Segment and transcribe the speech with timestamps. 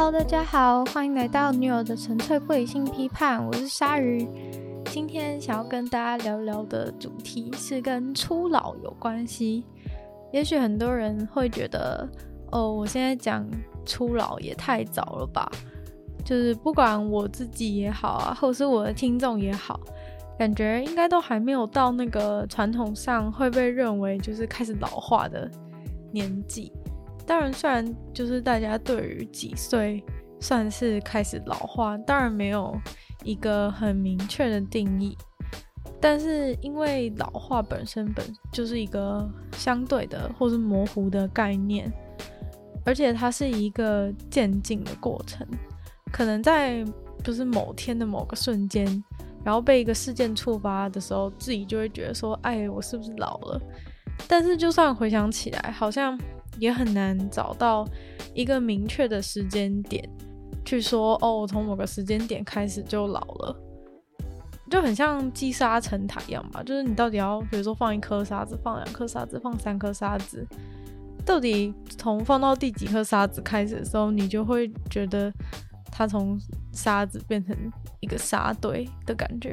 [0.00, 4.28] Hello，大家好，欢迎来到女友的纯粹不理性批判，我是鲨鱼。
[4.84, 9.64] 今天想要跟大家聊聊的主题是跟初老有关系。
[10.32, 12.08] 也许很多人会觉得，
[12.52, 13.44] 哦，我现在讲
[13.84, 15.50] 初老也太早了吧？
[16.24, 19.80] 就是不管我自己也好啊，或是我的听众也好，
[20.38, 25.50] 感觉应该都还没有到那个传统上会被认为就是开始老化的
[26.12, 26.70] 年纪。
[27.28, 30.02] 当然，虽然就是大家对于几岁
[30.40, 32.74] 算是开始老化，当然没有
[33.22, 35.14] 一个很明确的定义。
[36.00, 41.92] 但是因为老化本身本就是一个相对的或是模糊的概念，
[42.82, 45.46] 而且它是一个渐进的过程，
[46.10, 46.82] 可能在
[47.22, 48.86] 就是某天的某个瞬间，
[49.44, 53.60] 然后被一个事件触发的时候，自己就会觉得说：“哎，我是不是老了？”
[54.26, 56.18] 但是就算回想起来，好像。
[56.58, 57.86] 也很难找到
[58.34, 60.08] 一个明确的时间点
[60.64, 63.56] 去说哦，我从某个时间点开始就老了，
[64.70, 66.62] 就很像积沙成塔一样吧。
[66.62, 70.46] 就是你到底要，比如说放一颗沙子，放两颗沙子，放三颗沙子，
[71.24, 75.32] 到底从放到第几颗沙子开始的时候，你就会觉得
[75.90, 76.38] 它从
[76.72, 77.56] 沙子变成
[78.00, 79.50] 一个沙堆的感觉，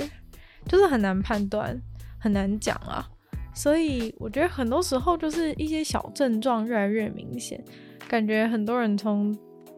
[0.68, 1.82] 就是很难判断，
[2.20, 3.08] 很难讲啊。
[3.56, 7.64] 所以我觉得很多时候就是一些小症状越来越明显，
[8.08, 9.36] 感觉很多人从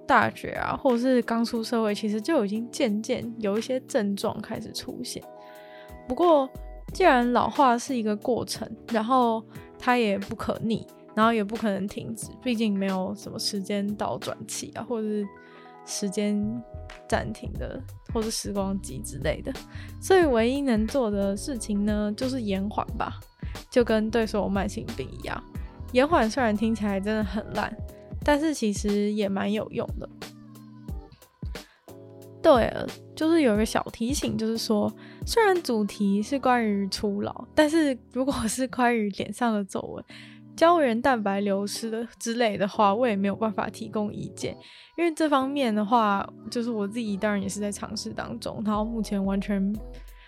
[0.07, 5.23] 大学啊，或者是刚出社会，其实就已经渐渐有一些症状开始出现。
[6.07, 6.49] 不过，
[6.93, 9.45] 既然老化是一个过程，然后
[9.77, 15.27] 它也不可逆，然后也不可能停止，毕竟没有什么时间倒转器啊，或者是
[15.85, 16.41] 时间
[17.07, 17.79] 暂停的，
[18.13, 19.53] 或者时光机之类的。
[20.01, 23.19] 所以，唯一能做的事情呢，就是延缓吧。
[23.69, 25.41] 就跟对所有慢性病一样，
[25.91, 27.75] 延缓虽然听起来真的很烂，
[28.23, 30.09] 但是其实也蛮有用的。
[32.41, 34.89] 对了，就是有一个小提醒，就是说，
[35.25, 40.01] 虽然主题是关于初老，但是如果是关于脸上的皱纹、
[40.55, 44.55] 胶原蛋白流失的之类的话，我也没有办法提供意见，
[44.97, 49.75] 因为这方面的话，就是我自己当然也是在尝试当中，然后目前完全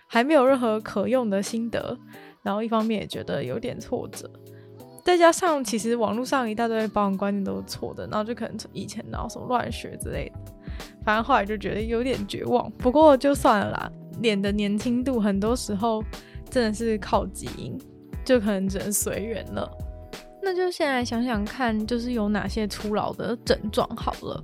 [0.07, 1.97] 还没有任何可用的心得。
[2.43, 4.29] 然后一方面也觉得有点挫折，
[5.03, 10.51] 再加上其实网络上一大堆保养观念都是错的，然后就可能以前然后什么乱学之类的，
[11.03, 12.71] 反正后来就觉得有点绝望。
[12.77, 13.91] 不过就算了啦，
[14.21, 16.03] 脸的年轻度很多时候
[16.49, 17.77] 真的是靠基因，
[18.23, 19.69] 就可能只能随缘了。
[20.41, 24.43] 那就先来想想看，就是有哪些初老的症状好了。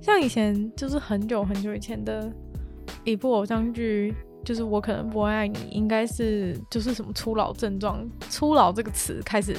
[0.00, 2.30] 像以前就是很久很久以前的
[3.04, 4.14] 一部偶像剧。
[4.44, 9.56] 就是我可能不会爱你，应该是就是什么初老症状，初老这个词开始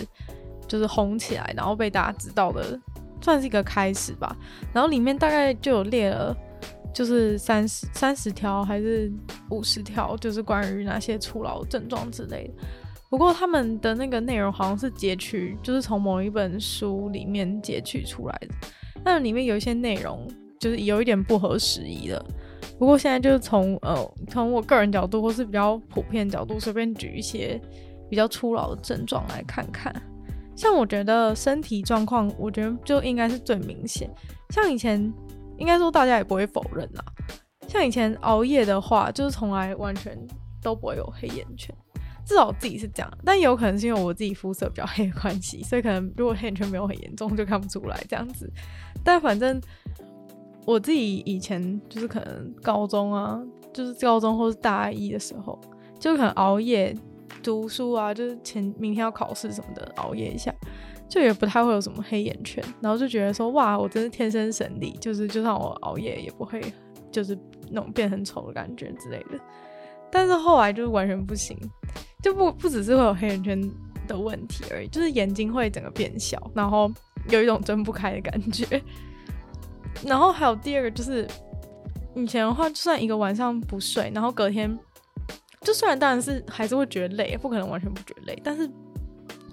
[0.67, 2.79] 就是红起来，然后被大家知道的，
[3.21, 4.35] 算是一个开始吧。
[4.71, 6.35] 然后里面大概就有列了，
[6.93, 9.11] 就是三十三十条还是
[9.49, 12.63] 五十条，就是关于那些初老症状之类的。
[13.09, 18.49] 不过他们的那个内容好像是截取，就是从某一本书里面截取出来的，
[19.03, 20.27] 但里面有一些内容
[20.59, 22.25] 就是有一点不合时宜的。
[22.77, 27.59] 不过现在就是从呃从我个人角度或是比较普遍角度，随便举一些
[28.09, 29.93] 比较初老的症状来看看。
[30.55, 34.09] 像我觉得身体状况，我觉得就应该是最明显。
[34.49, 35.01] 像以前，
[35.57, 37.03] 应该说大家也不会否认啦。
[37.67, 40.17] 像以前熬夜的话，就是从来完全
[40.61, 41.75] 都不会有黑眼圈，
[42.25, 43.11] 至少我自己是这样。
[43.23, 48.49] 但有可能是因为我自己肤色比较黑的关系，所以可能如果黑眼圈没有很严重，就看不出来这样子。
[49.03, 49.61] 但反正。
[50.65, 53.39] 我自己以前就是可能高中啊，
[53.71, 55.59] 就是高中或是大一的时候，
[55.99, 56.95] 就可能熬夜
[57.43, 60.53] 读书啊，就是前明天要考试什么的，熬夜一下，
[61.07, 66.59] 就也不太会有什么黑眼圈，然后就觉得说哇，我真是天生神力，就是就算我熬夜也不会，
[67.11, 67.37] 就是
[67.69, 69.39] 那种变很丑的感觉之类的。
[70.11, 71.55] 但是后来就是完全不行，
[72.23, 73.61] 就不不只是会有黑眼圈
[74.07, 76.91] 的问题而已，就是眼睛会整个变小，然后
[77.29, 78.81] 有一种睁不开的感觉。
[80.03, 81.27] 然后还有第二个就是，
[82.15, 84.77] 以前的话，就算一个晚上不睡，然后隔天，
[85.61, 88.69] 就虽然当然是还是会觉得累，不可能完全不觉得累，但是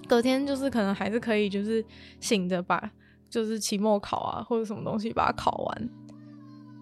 [0.07, 1.83] 隔天就是可能还是可以，就是
[2.19, 2.91] 醒着把
[3.29, 5.89] 就是期末考啊或者什么东西把它考完，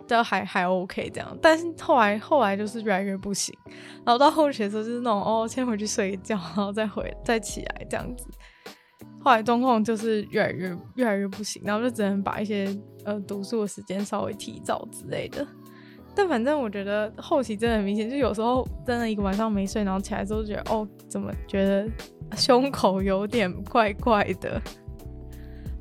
[0.07, 1.37] 都还还 OK 这样。
[1.41, 3.55] 但是后来后来就是越来越不行，
[4.05, 8.25] 然后到后学的时候就是那种哦，先回去睡一觉，然后再回再起来这样子。
[9.23, 12.65] 后来状况就是越来越越来越不行，然后就只能把一些
[13.05, 15.45] 呃读书的时间稍微提早之类的。
[16.13, 21.89] 但反正我觉得后期真的很明显，就有时候真的一个晚上没睡，然后起来之后觉得哦，怎么觉得
[22.35, 24.61] 胸口有点怪怪的。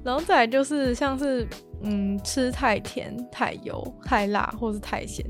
[0.04, 1.46] 然后再就是像是
[1.82, 5.26] 嗯，吃太甜、太油、太辣，或是太咸，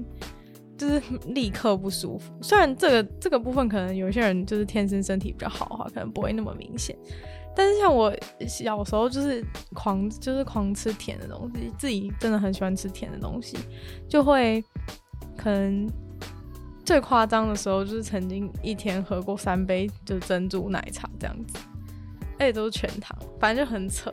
[0.77, 2.33] 就是立刻不舒服。
[2.43, 6.95] 虽然这个这个部分可能有些人就是天生身体比较好哈，可能不会那么明显。
[7.55, 8.15] 但是像我
[8.49, 9.45] 小时候就是
[9.75, 13.59] 狂就是狂吃甜的东西，自己真的很喜欢吃甜的东西，
[14.09, 14.65] 就会
[15.37, 15.91] 可能
[16.85, 21.59] 最夸张的时候就是曾经一天喝过三杯就珍珠奶茶这样子，
[22.39, 24.13] 而且都是全糖，反正就很扯。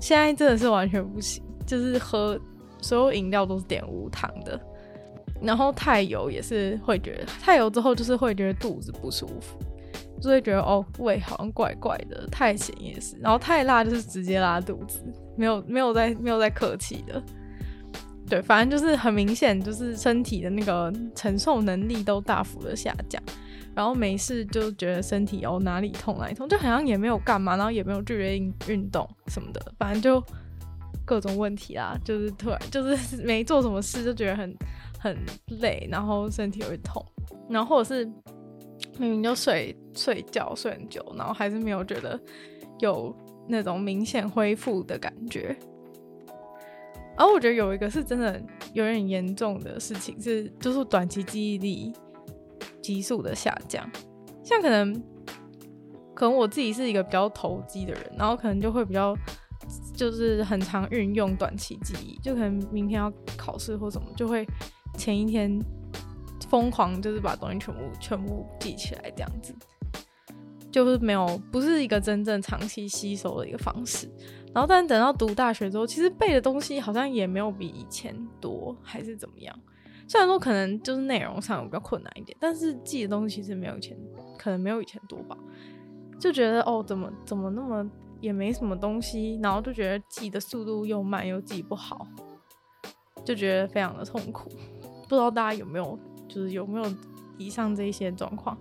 [0.00, 2.38] 现在真的是完全不行，就是喝
[2.80, 4.60] 所有饮料都是点无糖的，
[5.40, 9.58] 然后太油也是会觉得太油之后就是会觉得肚子不舒服。
[10.26, 15.04] 就会觉得哦，胃好像怪怪的，太咸也是，然后太辣就是直接拉肚子，
[15.36, 17.22] 没有没有在没有在客气的，
[18.28, 23.22] 对，反正就是很明显，就是身体的那个承受能力都大幅的下降，
[23.72, 30.20] 然后没事就觉得身体哦哪里痛哪里痛，就好像也没有干嘛，然后也没有剧烈运运动什么的，反正就
[31.04, 34.56] 各种问题啦，就是突然就是 没做什么事就觉得很
[34.98, 35.16] 很
[35.60, 37.00] 累，然后身体会痛，
[37.48, 38.10] 然后或者是。
[38.98, 42.18] 明明就睡睡觉睡很久，然后还是没有觉得
[42.80, 43.14] 有
[43.48, 45.56] 那种明显恢复的感觉。
[47.16, 48.40] 而我觉得有一个是真的
[48.74, 51.92] 有点严重的事情是，就是短期记忆力
[52.82, 53.90] 急速的下降。
[54.44, 54.94] 像可能
[56.14, 59.16] 可能我自己是一个比较投机的人，然后可能就会比较
[59.94, 64.46] 就是很常运用短期记忆，就可能明天要考试或什么，就会
[64.98, 65.58] 前一天。
[66.48, 69.54] 疯狂就是把东西全部全部记起来，这样子
[70.70, 74.10] 就是没有不是一个真正长期吸收的一个方式。
[74.52, 79.58] 然后，但等到读大学之后，其实背的东西好像也没有比以前多，还是怎么样？
[80.08, 83.98] 虽然说可能就是内容上有比较困难一点，但是记的东西其实没有以前
[84.38, 85.36] 可能没有以前多吧。
[86.18, 87.86] 就觉得哦，怎么怎么那么
[88.20, 92.06] 也没什么东西，然后就觉得记的速度又慢又记不好，
[93.24, 94.48] 就觉得非常的痛苦。
[95.08, 95.98] 不知道大家有没有？
[96.28, 96.94] 就是有没有
[97.38, 98.56] 以上这一些状况？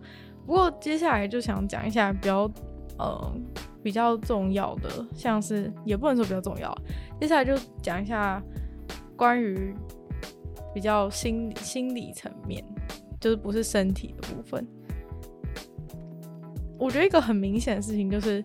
[0.46, 2.50] 不过接下来就想讲一下比较
[2.98, 3.36] 呃
[3.82, 6.76] 比较重要的，像是也不能说比较重要，
[7.20, 8.42] 接下来就讲一下
[9.16, 9.74] 关于
[10.74, 12.64] 比较心理心理层面，
[13.20, 14.68] 就是不是身体的部分。
[16.78, 18.44] 我觉得一个很明显的事情就是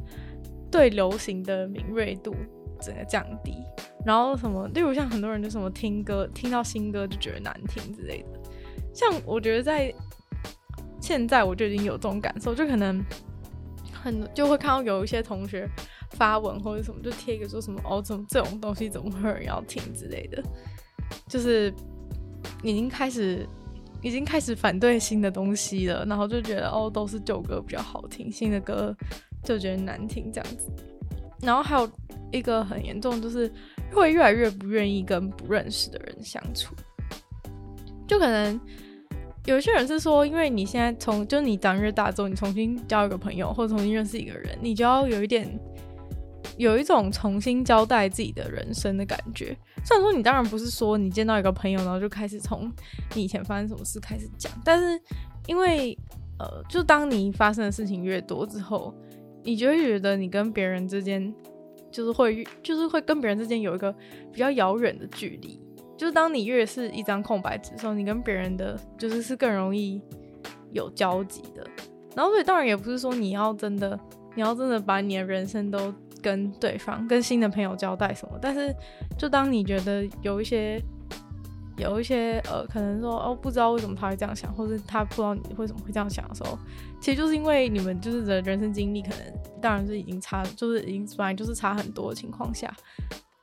[0.71, 2.35] 对流行的敏锐度
[2.81, 3.57] 整个降低，
[4.07, 8.40] 然后什么，例如像很多人就什么听歌听到新歌就觉得难听之类的。
[8.93, 9.93] 像我觉得在
[11.01, 13.05] 现在我就已经有这种感受，就可能
[13.93, 15.69] 很就会看到有一些同学
[16.11, 20.43] 发文或者什么，就贴一个说什么哦，怎么这种东西怎么会有人要听之类的，
[21.29, 21.73] 就是
[22.63, 23.47] 已经开始
[24.03, 28.97] 已经开始反对新的东西了，然后就觉得哦，都是旧歌比较好听，新的歌
[29.43, 30.71] 就觉得难听这样子。
[31.43, 31.91] 然后还有
[32.31, 33.51] 一个很严重，就是
[33.93, 36.75] 会越来越不愿意跟不认识的人相处。
[38.11, 38.61] 就可能
[39.45, 45.49] 有些人是说，因为你现在从就你长越大之后，你重新交一个朋友或重新认识一个人，你就要有一点
[46.57, 49.57] 有一种重新交代自己的人生的感觉。
[49.85, 52.69] 虽然说你当然不是说你见到一个朋友，然后就开始从
[53.15, 55.01] 你以前发生什么事开始讲，但是
[55.47, 55.97] 因为
[56.41, 58.93] 呃，就当你发生的事情越多之后，
[59.45, 61.33] 你就会觉得你跟别人之间
[61.93, 63.95] 就是会就是会跟别人之间有一个
[64.33, 65.61] 比较遥远的距离。
[66.01, 70.01] 就是当你越是一张空白纸的时候，你跟别人的就是是更容易
[70.73, 71.63] 有交集的。
[72.17, 74.01] 然后所以当然也不是说你要真的，
[74.35, 75.93] 你要真的把你的人生都
[76.23, 78.39] 跟对方、跟新的朋友交代什么。
[78.41, 78.75] 但是
[79.19, 80.83] 就当你觉得有一些、
[81.77, 86.59] 有一些呃，可能说哦，不知道为什么他会这样想，或者他不知道你为什么会这样想的时候，
[86.99, 89.19] 其实就是因为你们就是的人生经历可能
[89.61, 92.75] 当然是已经差，就是已经本来就是差很多的情况下，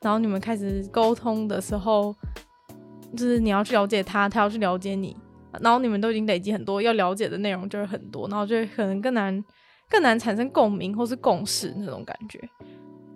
[0.00, 2.12] 然后你们开始沟通的时候。
[3.16, 5.16] 就是你要去了解他，他要去了解你，
[5.60, 9.44] 然后你们都已经累积很多要了解的内容，就是很多，然后就可能更难
[9.88, 12.38] 更难产生共鸣或是共识那种感觉。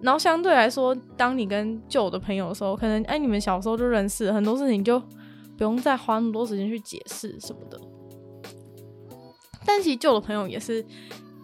[0.00, 4.98] 然后相对来说，当你跟旧的朋友的时候，可能哎，你们小时候就认识，很多事情就
[5.56, 7.80] 不用再花那么多时间去解释什么的。
[9.64, 10.84] 但其实旧的朋友也是，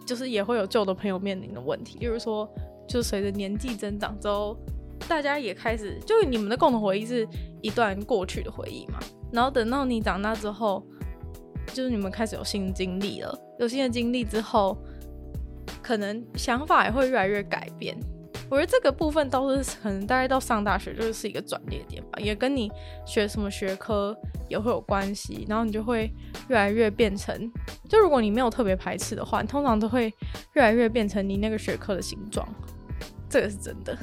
[0.05, 2.49] 就是也会有旧的朋友面临的问题，例如说，
[2.87, 4.57] 就随着年纪增长之后。
[5.07, 7.25] 大家也开始，就你们的共同回忆是
[7.61, 8.99] 一段过去的回忆嘛。
[9.31, 10.85] 然后等到你长大之后，
[11.67, 13.37] 就是你们开始有新的经历了。
[13.59, 14.77] 有新的经历之后，
[15.81, 17.97] 可能想法也会越来越改变。
[18.49, 22.71] 我觉得这个部分倒是可能大概到上大学就是一个转捩点吧，也跟你
[23.05, 25.45] 学什么学科也会有关系。
[25.47, 26.11] 然后你就会
[26.47, 27.37] 越来越变成，
[27.87, 30.11] 就如果你没有特别排斥的话，通常都会
[30.53, 32.47] 越来越变成你那个学科的形状。
[33.29, 33.95] 这个是真的。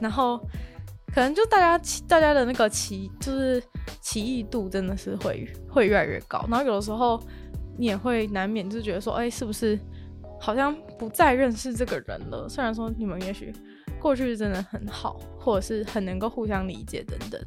[0.00, 0.40] 然后
[1.12, 3.62] 可能就大家大家的那个奇就是
[4.00, 7.22] 奇异度真的是会会越来越高，然后有的时候
[7.76, 9.78] 你也会难免就觉得说，哎、是不是
[10.40, 12.48] 好像不再认识这个人了？
[12.48, 13.52] 虽然说你们也许
[14.00, 17.40] 过去真的很好，或者是很能够互相理解等等，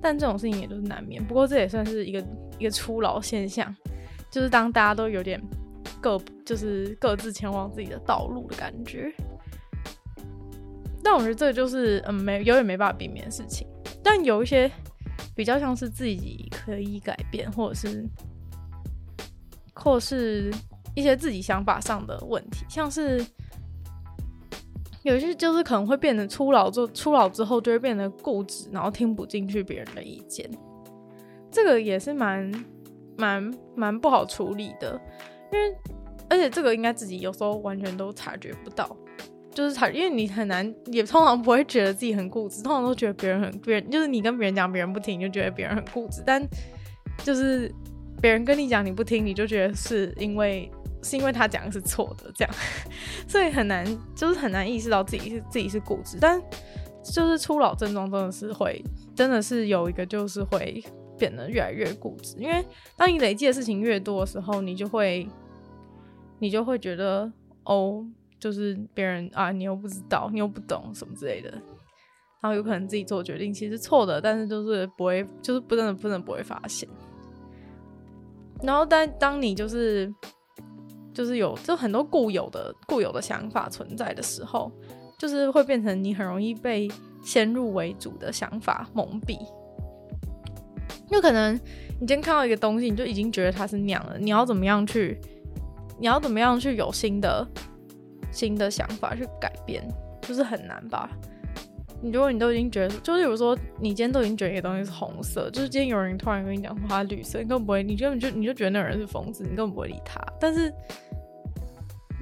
[0.00, 1.22] 但这种事情也都是难免。
[1.22, 2.24] 不过这也算是一个
[2.60, 3.74] 一个初老现象，
[4.30, 5.40] 就是当大家都有点
[6.00, 9.12] 各就是各自前往自己的道路的感觉。
[11.02, 13.66] 但我觉得这就是嗯，没永远没办法避免的事情。
[14.02, 14.70] 但有一些
[15.34, 18.04] 比较像是自己可以改变，或者是
[19.74, 20.52] 或是
[20.94, 23.24] 一些自己想法上的问题，像是
[25.02, 30.50] 有些就是可能会变得初老之后，初老之后就会变得固执，然后听不进去别人的意见。
[31.50, 32.52] 这个也是蛮
[33.16, 35.00] 蛮蛮不好处理的，
[35.52, 35.76] 因为
[36.28, 38.96] 而且这个应该自己有时候完全都察觉不到。
[39.60, 46.22] 就是他，因为你很难，也通常不会觉得自己很固执，通常都觉得别人很别人，就是你跟别人讲，别人不听，你就觉得别人很固执。
[46.24, 46.42] 但
[47.18, 47.70] 就是
[48.22, 50.70] 别人跟你讲你不听，你就觉得是因为
[51.02, 52.54] 是因为他讲的是错的，这样，
[53.28, 56.16] 所以很难，就是很难意识到自己是自己是固执。
[56.18, 56.40] 但
[57.04, 58.82] 就是初老症状真的是会，
[59.14, 60.82] 真的是有一个就是会
[61.18, 62.64] 变得越来越固执，因为
[62.96, 65.28] 当你累积的事情越多的时候，你就会
[66.38, 67.30] 你就会觉得
[67.64, 68.06] 哦。
[68.40, 71.50] 就是别人啊，你又不知道，你又不懂什么之类的，
[72.40, 76.88] 然后有可能自己做决定其实错的，但是就是不会，就是不真的不能不会发现。
[78.62, 80.12] 然后但当你就是
[81.12, 84.72] 就是有就很多固有的固有的想法存在的时候，
[85.18, 86.88] 就是会变成你很容易被
[87.22, 89.38] 先入为主的想法蒙蔽。
[91.10, 95.20] 就可能你今天看到一个东西，你就已经觉得它是那样了，你要怎么样去，
[95.98, 97.46] 你要怎么样去有新的。
[98.30, 99.86] 新的想法去改变，
[100.22, 101.10] 就是很难吧？
[102.02, 110.18] 你如果你都已经觉得，就是比如说你今天都已经觉得一个东西是红色，就是今天有人突然跟你讲说它绿色，你根本不会，你根本就你就觉得那个人是疯子，你根本不会理他。
[110.40, 110.72] 但是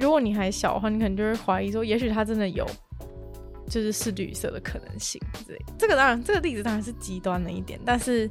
[0.00, 2.66] 如果你还小的话，你可能就会怀疑说，也许他真的有，
[3.68, 5.58] 就是是绿色的可能性之类。
[5.78, 8.28] 这个当然，这个例子当然是极端了一点，但是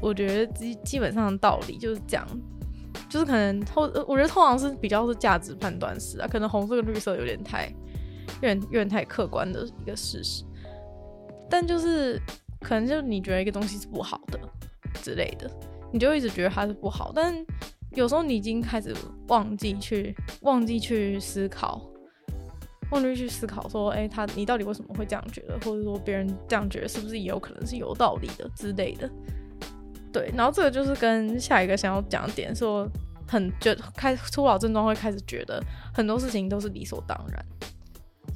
[0.00, 2.26] 我觉得基基本上的道理就是这样。
[3.12, 7.70] 就是可能通，我觉得通常是比较是价值判断式啊，可能红色跟绿色有点太，
[8.36, 10.42] 有点有点太客观的一个事实。
[11.50, 12.18] 但就是
[12.62, 14.40] 可能就你觉得一个东西是不好的
[15.02, 15.50] 之类的，
[15.92, 17.12] 你就一直觉得它是不好。
[17.14, 17.34] 但
[17.90, 18.96] 有时候你已经开始
[19.28, 21.82] 忘记去忘记去思考，
[22.92, 29.06] 忘记去思考说，哎、他你到底为什么会这样觉得，或者说别人这样觉得是不是也有可能是有道理的之类的。
[30.12, 32.88] 对，然后这个就是跟下一个想要讲的点说，
[33.26, 35.62] 很觉开初老症状会开始觉得
[35.94, 37.44] 很多事情都是理所当然。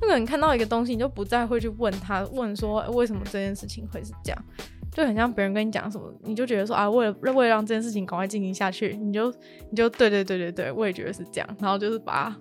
[0.00, 4.44] 那个你看到一个东西，你就不再会去问他，问说为什么这件事情会是这样，
[4.92, 9.32] 就很像别人跟你讲什么，你就觉得说啊，为了为了让这件事情赶快进行下去，你就
[9.70, 12.36] 你就对对对对对，我也觉得是这样，然后就是把它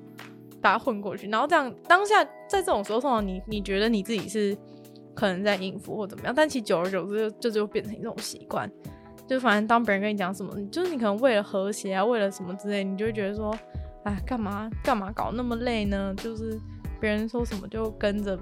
[0.62, 4.58] 把它混过去，然后这样当下在这种时候，你你觉得你自己是
[5.14, 8.70] 可能在应付或怎么样，但其实久而久之就就就变成一种习惯。
[9.28, 13.52] 就反正当别人跟你讲什么，就是你可能为了和谐啊，为了什么之类，你就会觉得说，
[14.04, 16.14] 哎，干嘛干嘛搞那么累呢？
[16.18, 16.60] 就是
[17.00, 18.38] 别人说什么就跟着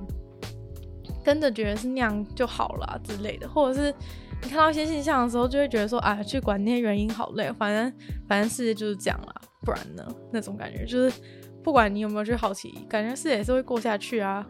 [1.24, 3.94] 跟着觉得是那样就好了之类的，或者是
[4.42, 7.94] 你看到一些现象的时候，就会觉得说，哎，去管那些原因好累，反正
[8.28, 10.06] 反正世界就是这样啦，不然呢？
[10.32, 11.22] 那种感觉就是
[11.64, 14.46] 不管你有没有去好奇，感觉世界也是会过下去啊，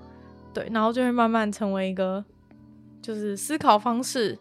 [0.51, 2.25] 对，然后就会慢慢成为一个
[3.03, 4.39] 就是思考方式。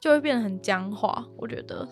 [0.00, 1.86] 就会变得很僵化，我觉得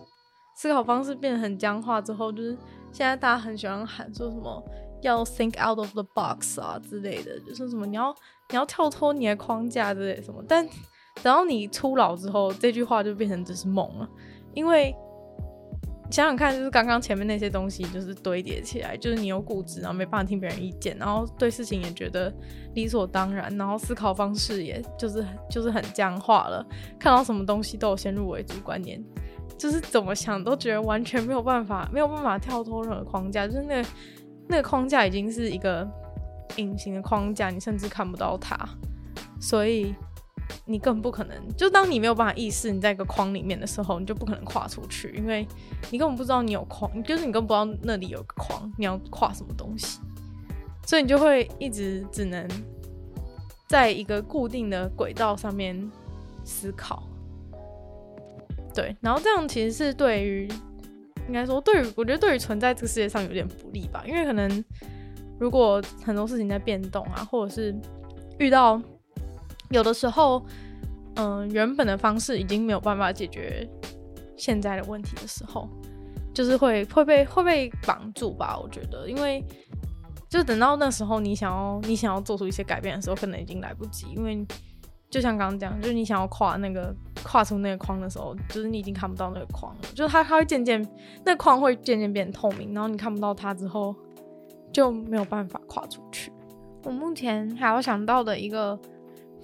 [0.57, 2.57] 思考方式变得很僵化之后，就是
[2.93, 4.63] 现在大家很喜欢喊说什么
[5.03, 8.15] 要 think out of the box 啊之类的，就是什么你要
[8.51, 10.67] 你要跳脱你的框架之类什么，但
[11.23, 14.09] 等到你初老之后，这句话就变成只是梦了，
[14.55, 14.95] 因为。
[16.15, 22.33] 想想看，就是刚刚前面那些东西，就是堆叠起来，就是你又固执，然后没办法听别人意见，然后对事情也觉得
[22.75, 26.65] 理所当然，然后思考方式也就是就是很僵化了，
[27.01, 29.03] 看到什么东西都有先入为主观念，
[29.59, 33.89] 就是怎么想都觉得完全没有办法，没有办法跳脱任何框架，就是那个
[34.47, 35.85] 那个框架已经是一个
[36.59, 38.57] 隐形的框架，你甚至看不到它，
[39.41, 39.93] 所以。
[40.67, 45.47] 你根本不可能，就当你没有办法意识你在一个框里面的时候，你就不可能跨出去，因为
[45.91, 50.01] 你根本不知道你有框，就是你根本不知道那里有个框，你要跨什么东西，
[50.87, 52.49] 所以你就会一直只能
[53.69, 55.91] 在一个固定的轨道上面
[56.45, 57.03] 思考。
[58.75, 60.49] 对，然后这样其实是对于，
[61.27, 64.65] 应该说对于，我觉得对于存在这个世界上有点不利吧，因为可能
[65.39, 67.75] 如果很多事情在变动啊，或者是
[68.39, 68.81] 遇到。
[69.75, 70.41] 有的时候，
[71.17, 73.69] 嗯、原本的方式已经没有办法解决
[74.37, 75.69] 现在的问题的时候，
[76.33, 78.57] 就是会会被会被绑住吧？
[78.57, 79.45] 我觉得，因为
[80.31, 84.07] 就等到那时候，你想要你想要做出一些改变的时候，可能已经来不及。
[84.17, 84.47] 因为
[85.11, 90.81] 就像刚刚讲，就是你想要跨那个跨出那个框的时候，就是你已经看不到那个框了，就是它它会渐渐
[91.25, 93.93] 那框会渐渐变透明，然后你看不到它之后，
[94.73, 96.33] 就没有办法跨出去。
[96.85, 98.79] 我目前还要想到的一个。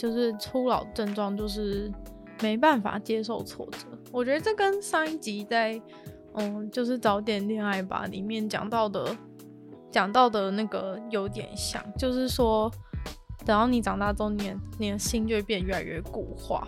[0.00, 1.92] 就是初老症状，就是
[2.40, 3.86] 没办法接受挫折。
[4.10, 5.78] 我觉得这跟上一集在
[6.36, 9.14] 嗯，就是早点恋爱吧里面讲到的，
[9.92, 12.72] 讲到的那个有点像，就是说
[13.44, 16.66] 等到你长大之后，你你的心就会变越来越固化。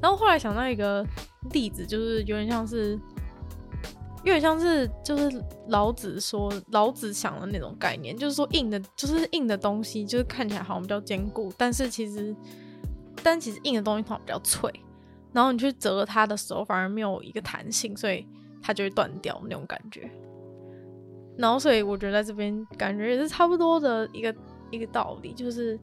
[0.00, 1.04] 然后后来想到一个
[1.50, 2.96] 例子，就是有点像是，
[4.18, 12.32] 有点像是就是老子说老子想的那种概念，就是说硬的，就是硬的东西，就是看起来好像比较坚固，但是其实。
[13.30, 14.72] 但其实硬的东西通常比较脆，
[15.34, 18.26] 然后你去折它的时候反而没有一个弹性，所以
[18.62, 20.10] 它就会断掉那种感觉。
[21.36, 24.34] 然后所以我觉得在这边感觉也是差不多的一个
[24.70, 25.78] 一个道理，就是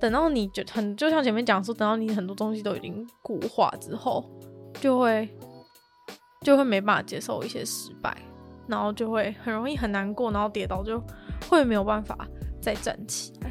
[0.00, 4.24] 等到你就很就像前面讲说，等到你很多东西都已经固化之后，
[4.80, 5.28] 就会
[6.40, 8.16] 就会没办法接受一些失败，
[8.66, 10.98] 然后就会很容易很难过，然后跌倒就
[11.50, 12.26] 会没有办法
[12.58, 13.50] 再站起来。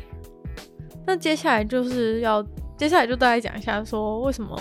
[1.05, 2.43] 那接下来就是要。
[2.81, 4.59] 接下来就大概讲一下，说为什么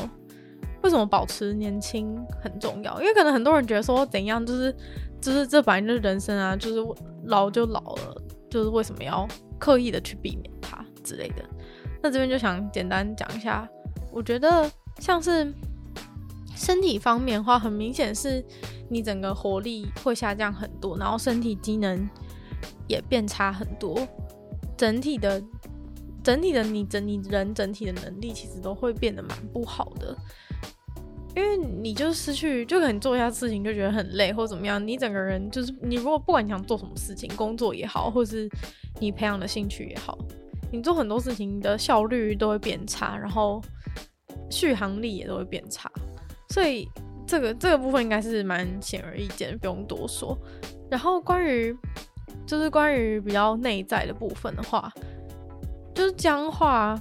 [0.82, 3.00] 为什么保持年轻很重要？
[3.00, 4.76] 因为可能很多人觉得说怎样，就是
[5.22, 9.26] 就是这反正就是人生啊，就是老就老了，就是为什么要
[9.58, 11.36] 刻意的去避免它之类的。
[12.02, 13.66] 那这边就想简单讲一下，
[14.12, 15.50] 我觉得像是
[16.54, 18.44] 身体方面的话，很明显是
[18.90, 22.06] 你整个活力会下降很多，然后身体机能
[22.86, 23.98] 也变差很多，
[24.76, 25.42] 整体的。
[26.22, 30.16] 整体的你整你人整体的能力其实都会变得蛮不好的，
[31.35, 38.48] 因为你就失去，就可能做一下事情就觉得很累或怎么样，你整个人就是你如果不管你想做什么事情，工作也好，或是
[38.98, 40.18] 你培养的兴趣也好，
[40.70, 43.62] 你做很多事情的效率都会变差，然后
[44.50, 45.90] 续航力也都会变差，
[46.50, 46.88] 所以
[47.26, 50.37] 这个 这个部分应该是蛮显而易见，不用多说。
[50.90, 51.74] 然后关于
[52.46, 54.92] 就是关于比较内在的部分的话。
[56.00, 56.98] 就是僵化，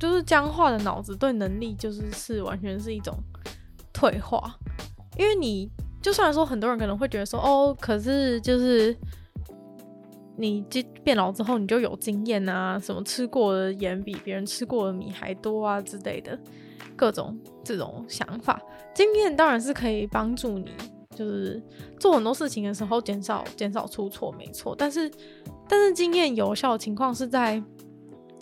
[0.00, 3.14] 就是僵化的脑子对能力就是是完全是一种
[3.92, 4.56] 退化，
[5.18, 8.96] 因为你就算说很多人可能会觉得说哦，可是就是
[10.38, 10.64] 你
[11.04, 16.38] 变老之后你就有经验啊，什么吃过的盐比别人吃过的米还多啊之类的，
[16.96, 18.58] 各种这种想法，
[18.94, 20.72] 经验当然是可以帮助你，
[21.14, 21.62] 就是
[22.00, 25.10] 做很多事情的时候减少减少出错，没错，但是
[25.68, 27.62] 但是经验有效的情况是在。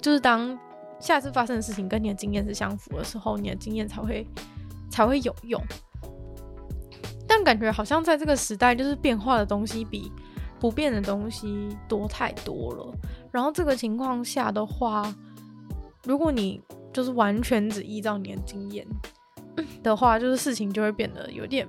[0.05, 0.55] 就是当
[1.01, 4.27] 下次发生的事情跟你的经验是相符的时候，你的经验才会
[4.91, 5.59] 才会有用。
[7.27, 10.13] 但感觉好像在这个时代，就是变化的东西比
[10.61, 12.95] 不变的东西多太多了。
[13.33, 15.11] 然后这个情况下的话，
[16.05, 16.61] 如果你
[16.93, 18.87] 就是完全只依照你的经验
[19.83, 21.67] 的话，就是事情就会变得有点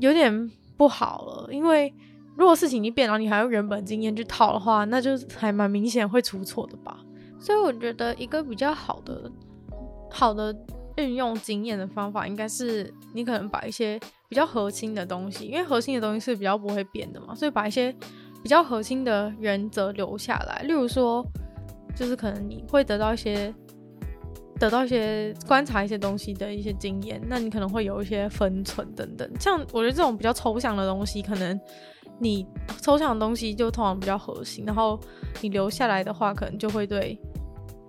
[0.00, 1.48] 有点不好了。
[1.52, 1.94] 因为
[2.34, 7.04] 如果事情一变，然后你还用原本经验去套的话，那就还蛮明显会出错的吧。
[7.38, 9.30] 所以我觉得一个比较好的、
[10.10, 10.54] 好的
[10.96, 17.94] 运用经验的方法，应该是你可能把一些比较核心的东西，因为核心的东西是比较不会变的嘛，所以把一些
[18.42, 20.62] 比较核心的原则留下来。
[20.62, 21.24] 例如说，
[21.94, 23.54] 就是可能你会得到一些、
[24.58, 29.30] 得到一些观察一些东西的一些经验，那你可能会有一些分寸等等。
[29.38, 31.60] 像我觉得这种比较抽象的东西，可能。
[32.18, 32.46] 你
[32.80, 34.98] 抽象的东西就通常比较核心，然后
[35.42, 37.18] 你留下来的话，可能就会对，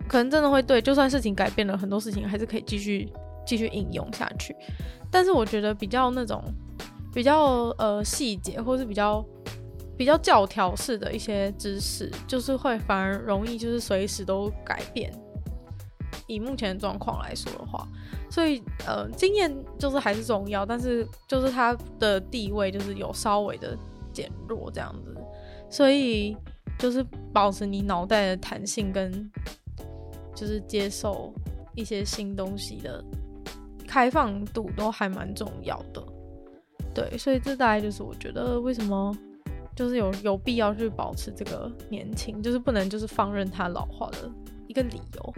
[0.08, 0.82] 可能真的会对。
[0.82, 3.10] 就算事情改变了，很多事情还是可以继续
[3.46, 4.56] 继续应用下去。
[5.10, 6.44] 但是我觉得比较那种
[7.14, 9.24] 比较呃细节，或是比较
[9.98, 15.10] 比较教条式的一些知识，就是会反而容易就是随时都改变。
[16.28, 17.88] 以目前的状况来说的话，
[18.30, 23.78] 所以呃经验就是还是重要，但是就是它的地位就是有稍微的。
[24.18, 25.16] 减弱这样子，
[25.70, 26.36] 所以
[26.80, 29.32] 就是保持你脑袋的弹性跟
[30.34, 31.32] 就是接受
[31.76, 33.04] 一些新东西的
[33.88, 36.04] 开放度都还蛮重要的。
[36.96, 39.16] 对，所以这大概就是我觉得为什么
[39.76, 44.32] 就是有有必要去保持这个年轻，就是不能就是放任它老化的
[44.68, 45.34] 一个理由。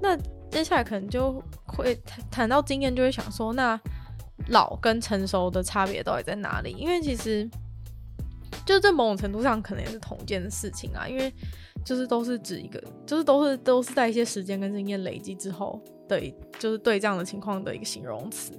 [0.00, 0.16] 那
[0.48, 3.80] 接下来可能就会谈谈到经验，就会想说，那
[4.48, 6.70] 老跟成熟的差别到底在哪里？
[6.78, 7.50] 因为其实。
[8.70, 11.32] 就在某种程度上，可能也是同一件事情啊，因为
[11.84, 16.20] 就是都是指一个，就是都是都是在一些时间跟经验累积之后的，
[16.58, 18.52] 就是对这样的情况的一个形容词。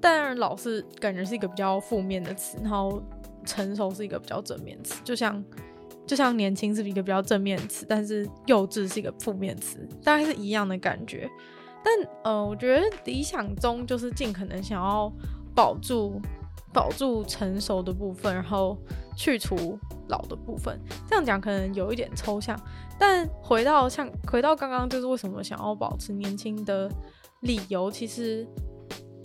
[0.00, 3.02] 但老是感觉是一个比较负面的词，然后
[3.44, 5.42] 成熟是一个比较正面词，就像
[6.06, 11.28] 就像年轻是一个比较正面词，但是幼稚是一个负面词，大概是一样的感觉。
[11.82, 11.94] 但
[12.24, 15.12] 呃，我觉得理想中就是尽可能想要
[15.54, 16.20] 保住
[16.72, 18.76] 保住成熟的部分，然后
[19.16, 19.78] 去除
[20.08, 20.78] 老的部分。
[21.08, 22.58] 这样讲可能有一点抽象，
[22.98, 26.90] 但回到像回到刚刚，就是为什么想要保持年轻的
[27.40, 28.46] 理由，其实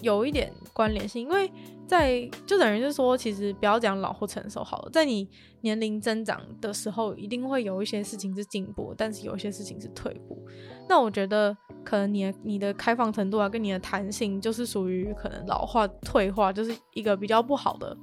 [0.01, 1.51] 有一点关联性，因为
[1.87, 5.29] 在就等于是说，其实不要讲老或成熟好了，在你
[5.61, 10.43] 年龄增长的时候，一定会有一些事情是进步，但是有一些事情是退步。
[10.89, 17.95] 那我觉得，可能你的你的开放程度啊，跟你的弹性，就是属于可能老化、退化，就是一个比较不好的，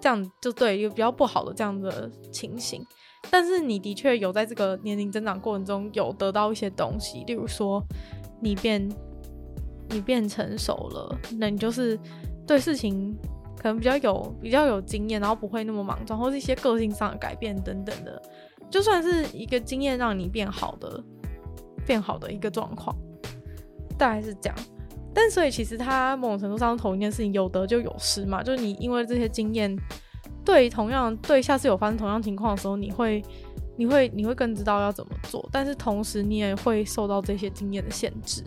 [0.00, 2.84] 这样就对，一个比较不好的这样的情形。
[3.30, 7.82] 但是你的确有在这个年龄增长过程中有得到一些东西，例如说
[8.40, 8.86] 你变
[9.90, 11.98] 你变成熟了，那你就是
[12.46, 13.16] 对事情
[13.56, 18.20] 可能比较有比较有经验，然后不会那么莽撞，或是一些个性上的改变等等的，
[18.70, 21.02] 就算是一个经验让你变好的。
[21.86, 22.94] 变好的一个状况，
[23.96, 24.56] 大概是这样。
[25.12, 28.42] 但所以其实他某种程度上同一件事情，有得就有失嘛。
[28.42, 29.76] 就是你因为这些经验，
[30.44, 33.22] 对同样对下次有发生同样情况的时候，你会
[33.76, 35.48] 你会你会更知道要怎么做。
[35.52, 38.42] 但是同时你也会受到这些经验的限制。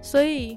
[0.00, 0.56] 所以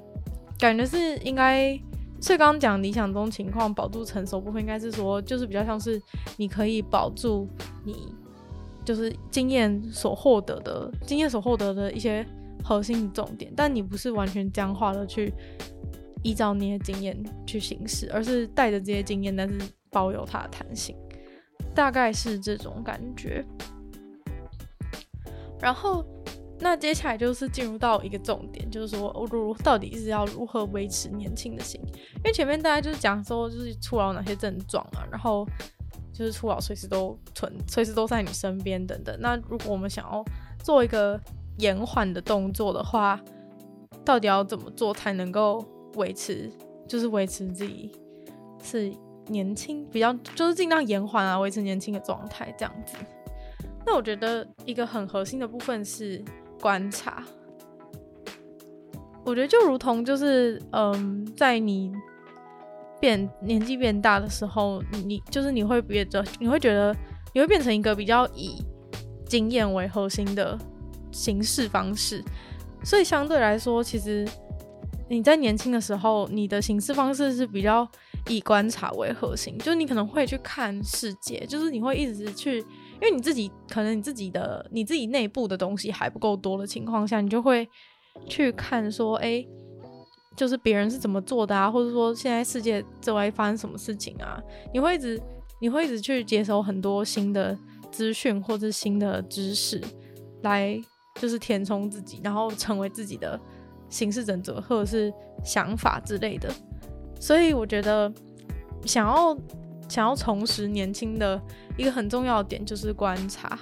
[0.56, 1.76] 感觉是应该，
[2.20, 6.00] 所以刚刚讲理想中情况保住成熟部分，应该是说就是比较像是
[6.36, 7.48] 你可以保住
[7.84, 8.14] 你。
[8.84, 12.26] 就是经验所获得的经验所获得的一些
[12.64, 15.32] 核心的重点，但你不是完全僵化的去
[16.22, 17.16] 依照那些经验
[17.46, 19.58] 去行事，而是带着这些经验，但是
[19.90, 20.96] 保有它的弹性，
[21.74, 23.44] 大概是这种感觉。
[25.60, 26.04] 然后，
[26.58, 31.80] 那接下来就是进入到一个重点，就是说，如到底是要如何维持年轻的心？
[32.16, 35.46] 因为前面大家就是讲说，就是出了哪些症状啊，然后。
[36.20, 39.16] 就是初老随时都存，随时都在你身边等等。
[39.22, 40.22] 那如果我们想要
[40.62, 41.18] 做一个
[41.56, 43.18] 延缓的动作的话，
[44.04, 46.52] 到底要怎么做才能够维持？
[46.86, 47.90] 就是维持自己
[48.62, 48.92] 是
[49.28, 52.98] 年轻，比较就是尽量延缓啊，维持年轻的状态这样子。
[53.86, 56.22] 那我觉得一个很核心的部分是
[56.60, 57.24] 观察。
[59.24, 61.90] 我觉得就如同就是嗯，在你。
[63.00, 66.94] 变年纪变大的时候，你就是你会变得，你会觉得
[67.32, 68.62] 你会变成一个比较以
[69.26, 70.58] 经验为核心的
[71.10, 72.22] 行事方式，
[72.84, 74.26] 所以相对来说，其实
[75.08, 77.88] 你在年轻的时候，你的行事方式是比较
[78.28, 87.68] 以观察为核心，就是你可能会去看世界，就是你会一直去，因为你自己可能你自己的你自己内部的东西还不够多的情况下，你就会
[88.26, 89.44] 去看说，哎、
[90.36, 94.40] 就是别人是怎么做的啊，或者说现在世界之外发生什么事情啊？
[94.72, 95.20] 你会一直
[95.60, 97.56] 你会一直去接收很多新的
[97.90, 99.82] 资讯或者新的知识，
[100.42, 100.80] 来
[101.16, 103.38] 就是填充自己，然后成为自己的
[103.88, 105.12] 行事准则或者是
[105.44, 106.48] 想法之类的。
[107.20, 108.10] 所以我觉得
[108.86, 109.36] 想要
[109.88, 111.38] 想要重拾年轻的
[111.76, 113.58] 一个很重要的点就是观察。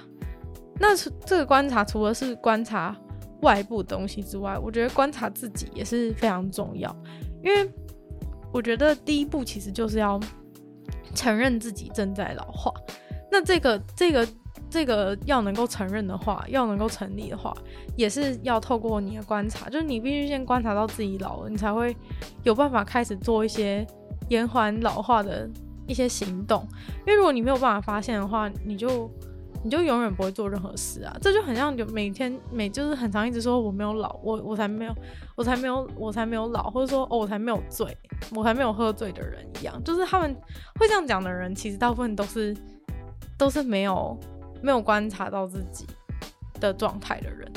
[0.79, 2.95] 那这个观察除了是观察。
[3.41, 6.93] 外部东西之外，我觉得观察自己也是非常重要，
[7.43, 7.71] 因为
[8.51, 10.19] 我觉得第一步其实就是要
[11.15, 12.73] 承认自己正在老化。
[13.31, 14.27] 那这个这个
[14.69, 17.55] 这个要能够承认的话，要能够成立的话，
[17.95, 21.95] 也是要透过你的观察，就是你必须先观察到自己老了，你才会
[22.43, 23.85] 有办法开始做一些
[24.29, 25.49] 延缓老化的
[25.87, 26.67] 一些行动。
[26.99, 29.09] 因为如果你没有办法发现的话，你就。
[29.61, 34.95] 你就永远不会做任何事啊，这就很像就每天每就是很常一直说我没有老，我我才没有，
[35.35, 37.97] 我才没有，我才没有老，或者说哦我才没有醉，
[38.33, 40.33] 我才没有喝醉的人一样，就是他们
[40.79, 42.55] 会这样讲的人，其实大部分都是
[43.37, 44.17] 都是没有
[44.61, 45.85] 没有观察到自己
[46.59, 47.51] 的状态的人，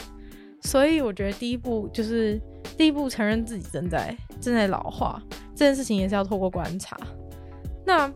[0.63, 2.41] 所以我觉得第一步就是
[2.77, 5.23] 第一步承认自己正在正在老化
[5.55, 6.99] 这件事情也是要透过观察，
[7.87, 8.13] 那。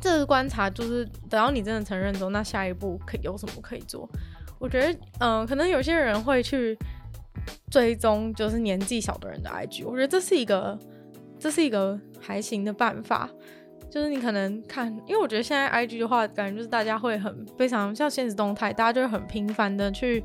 [0.00, 4.08] 这个观察就是等到你真的承认之后，那下一步可有什么可以做？
[4.58, 6.76] 我觉得，嗯、可能有些人会去
[7.70, 9.84] 追踪，就是年纪小的人的 IG。
[9.84, 10.78] 我觉得这是一个，
[11.38, 13.28] 这是一个还行的办法。
[13.90, 20.22] 就是你可能看，因为我觉得现在 IG 的话，感觉就是大家会很非常像现实动态，大家就会很频繁的去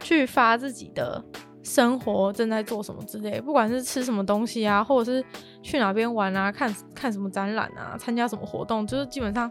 [0.00, 1.24] 去发自己的。
[1.60, 5.22] 生活正在做什么之类，不管是吃什么东西啊，或者是
[5.68, 9.50] 去哪边玩啊，看看什么展览啊，参加什么活动，就是基本上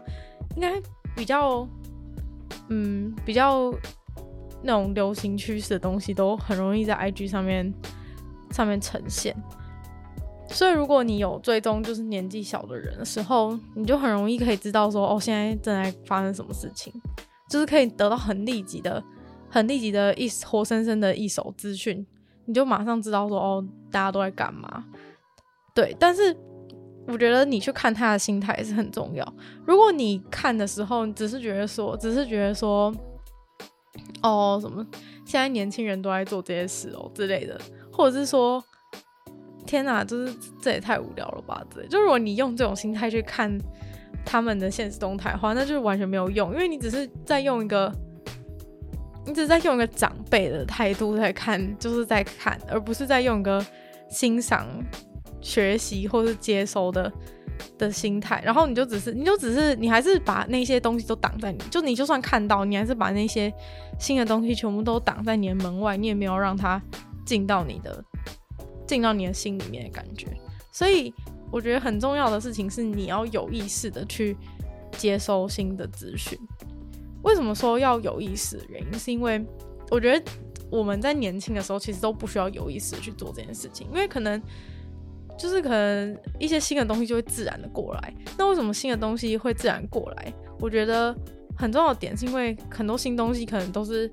[0.56, 0.72] 应该
[1.14, 1.64] 比较，
[2.70, 3.72] 嗯，比较
[4.64, 7.72] 那种流行趋势的东西都很容易在 IG 上面
[8.50, 9.32] 上面呈现。
[10.48, 16.92] 所以如果你有追踪就是年纪小的人的时候，你就很容易可以知道说哦，现在正在发生什么事情，
[17.48, 19.00] 就是可以得到很立即的、
[19.48, 22.04] 很立即的一活生生的一手资讯，
[22.46, 24.84] 你就马上知道说哦，大家都在干嘛。
[25.78, 26.36] 对，但是
[27.06, 29.24] 我觉得你去看他的心态也是很重要。
[29.64, 32.92] 如果你看的时候，只是觉得说，只是觉得说，
[34.20, 34.84] 哦，什么
[35.24, 37.56] 现在年轻人都在做这些事哦之类的，
[37.92, 38.60] 或者是说，
[39.68, 41.64] 天哪，就是这也太无聊了吧？
[41.72, 43.56] 对，就如果你用这种心态去看
[44.26, 47.94] 他们的现实动态的话，那就是完全没有用，因为你只是在用一个，
[49.24, 53.64] 你只是在用一个长辈的态度在看，就是在看，而不是在用一个
[54.10, 54.66] 欣赏。
[55.48, 57.10] 学习或是接收的
[57.78, 63.50] 的心态，然后你就只是，你就只是，你还是把那些东西都挡在你，就你就算看到，你还是把那些
[63.98, 66.80] 新的东西全部都挡在你的门外，你也没有让它
[67.24, 68.04] 进到你的
[68.86, 70.26] 进到你的心里面的感觉。
[70.70, 71.14] 所以
[71.50, 74.36] 我觉得很重要的事情是，你要有意识的去
[74.98, 76.38] 接收新的资讯。
[77.22, 79.42] 为什么说要有意识原因，是因为
[79.90, 80.30] 我觉得
[80.70, 84.40] 我们在年轻的时候其实都不需要有意识去做这件事情，因为可能。
[85.38, 88.14] 就是可能一些新的东西就会自然的过来。
[88.36, 90.32] 那为什么新的东西会自然过来？
[90.60, 91.14] 我觉得
[91.56, 94.10] 很重要的点是因为很多新东西可能都是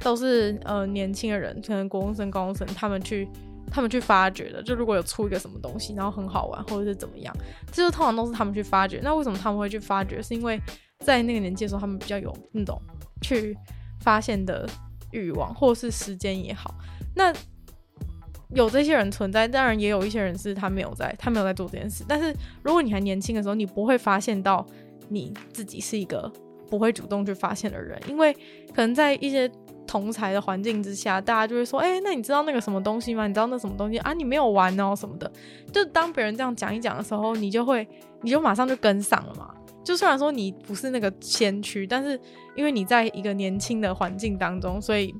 [0.00, 3.28] 都是呃年轻的人，可能国中生、高中生他们去
[3.70, 4.62] 他们去发掘的。
[4.62, 7.34] 就如果有出一个什么东西，然后很好玩或者是怎么样，
[7.72, 9.00] 这就通常都是他们去发掘。
[9.02, 10.22] 那为什么他们会去发掘？
[10.22, 10.60] 是因为
[11.00, 12.80] 在那个年纪的时候，他们比较有那种
[13.22, 13.56] 去
[14.00, 14.68] 发现的
[15.10, 16.74] 欲望，或是时间也好。
[17.14, 17.32] 那
[18.54, 22.04] 有这些人存在，当然也有一些人是他没有在，他没有在做这件事。
[22.06, 24.64] 但是如果你还年轻的时候，你不会发现到
[25.08, 26.32] 你自己是一个
[26.70, 28.32] 不会主动去发现的人，因为
[28.74, 29.50] 可能在一些
[29.86, 33.26] 同才的环境之下，大家就会说：“哎、那你知道那个什么东西吗？
[33.26, 34.12] 你知道那什么东西啊？
[34.12, 35.30] 你没有玩哦什么的。”
[35.72, 37.86] 就当别人这样讲一讲的时候，你就会，
[38.22, 39.52] 你就马上就跟上了嘛。
[39.84, 42.20] 就虽然说你不是那个先驱，但是
[42.54, 45.14] 因为你在一个年轻的环境当中，所以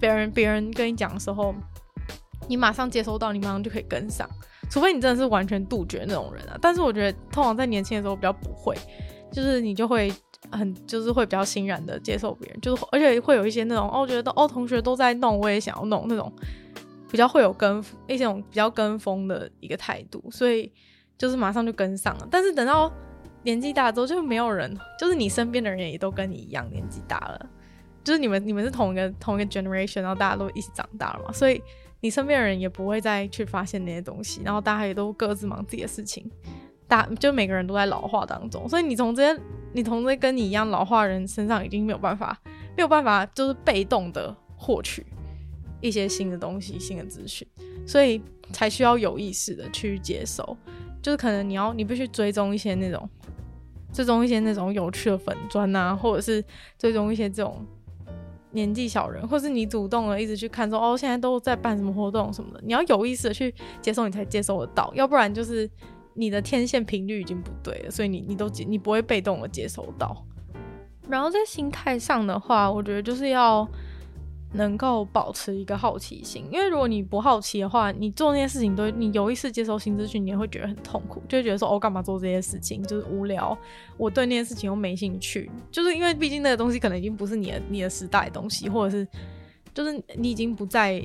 [0.00, 1.52] 别人别人跟你讲的时候。
[2.48, 4.28] 你马上接收到，你马上就可以跟上，
[4.70, 6.58] 除非你真的是完全杜绝那种人啊。
[6.60, 8.76] 但是我觉得，通常在年轻的时候比较不会，
[9.32, 10.12] 就是你就会
[10.50, 16.32] 很，就是会比较欣然的接受别人，就是而且会有一些那种哦，觉得哦，同学都在弄，我也想要弄那种，
[17.10, 20.70] 比较会有跟一种比较跟风的一个态度，所以
[21.16, 22.28] 就是马上就跟上了。
[22.30, 22.92] 但是等到
[23.42, 27.46] 年纪大之后，就没有人，就是你身边的人也都跟你一样年纪大了，
[28.04, 31.62] 就是你们你们是同一个同一个 generation，然后大家都一起长大了嘛，所以。
[32.04, 36.30] 你身边的人也不会再去发现那些东西，然后大家也都各自忙自己的事情，
[36.86, 39.40] 大就每个人都在老化当中，所以你从这些
[39.72, 42.38] 你从这跟你一样老化人身上已经没有办法
[42.76, 45.06] 没有办法就是被动的获取
[45.80, 47.48] 一些新的东西、新的资讯，
[47.86, 48.20] 所以
[48.52, 50.54] 才需要有意识的去接收，
[51.00, 53.08] 就是可能你要你必须追踪一些那种
[53.94, 56.44] 追踪一些那种有趣的粉砖啊，或者是
[56.78, 57.66] 追踪一些这种。
[58.54, 65.70] 年纪小人，或是你主动的一直去看说哦，现在都在办什么活动什么的，你要有意识的去接受，你才接收得到，要不然就是
[66.14, 70.24] 你的天线频率已经不对了，所以你你都接你不会被动的接收到。
[71.08, 73.68] 然后在心态上的话，我觉得就是要。
[74.54, 83.56] 能够保持一个好奇心，因为如果你不好奇的话，你做那些事情都你有一次接收新资讯，你也会觉得很痛苦，就会觉得说哦，干嘛做这些事情，就是无聊，
[83.96, 89.06] 我对那些事情又没兴趣，就是因为毕竟那个东西可能已经不是你的你的时代的东西，或者是
[89.74, 91.02] 就是你已经不再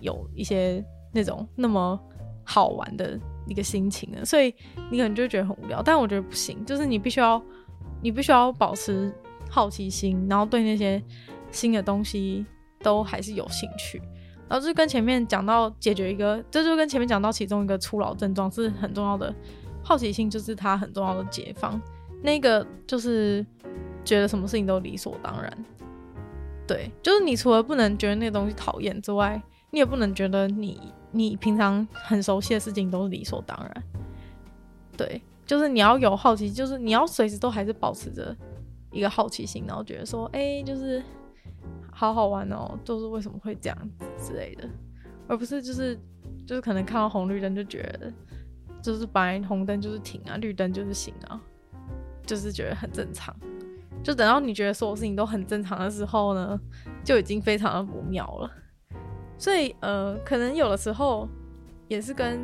[0.00, 1.98] 有一些那种那么
[2.44, 4.54] 好玩的一个心情了，所以
[4.88, 5.82] 你可能就会觉得很无聊。
[5.82, 7.42] 但我觉得不行，就是你必须要
[8.00, 9.12] 你必须要保持
[9.50, 11.02] 好奇心，然后对那些
[11.50, 12.46] 新的东西。
[12.84, 14.00] 都还是有兴趣，
[14.46, 19.34] 然后就跟前面讲到解决一个，这就跟前面讲到其中一个初老症状是很重要的，
[19.82, 21.80] 好奇心就是它很重要的解放。
[22.22, 23.44] 那个就是
[24.04, 25.64] 觉得什么事情都理所当然，
[26.66, 30.78] 对，就是你除了不能觉得那东西讨厌之外，你也不能觉得你
[31.10, 33.84] 你平常很熟悉的事情都是理所当然，
[34.96, 38.34] 对，就是你要有好奇，就是你要随时都还是保持着
[38.90, 41.02] 一个好奇心，然后觉得说，哎、就是。
[41.96, 44.68] 好好玩哦，就是为什么会这样子之类的，
[45.28, 45.96] 而不是就是
[46.44, 48.12] 就是可能看到红绿灯就觉得
[48.82, 51.40] 就是白红灯就是停啊，绿灯就是行啊，
[52.26, 53.34] 就是觉得很正常。
[54.02, 56.60] 就等到你觉得所有事情都很正常的时候呢，
[57.04, 58.50] 就已经非常的不妙了。
[59.38, 61.28] 所以呃，可能有的时候
[61.86, 62.40] 也是跟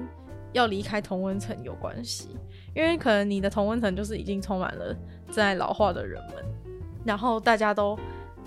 [0.52, 2.30] 要离开同温层有关系，
[2.72, 4.94] 因为可能你的同温层就是已经充满了
[5.26, 6.44] 正在老化的人们，
[7.04, 7.98] 然后大家都。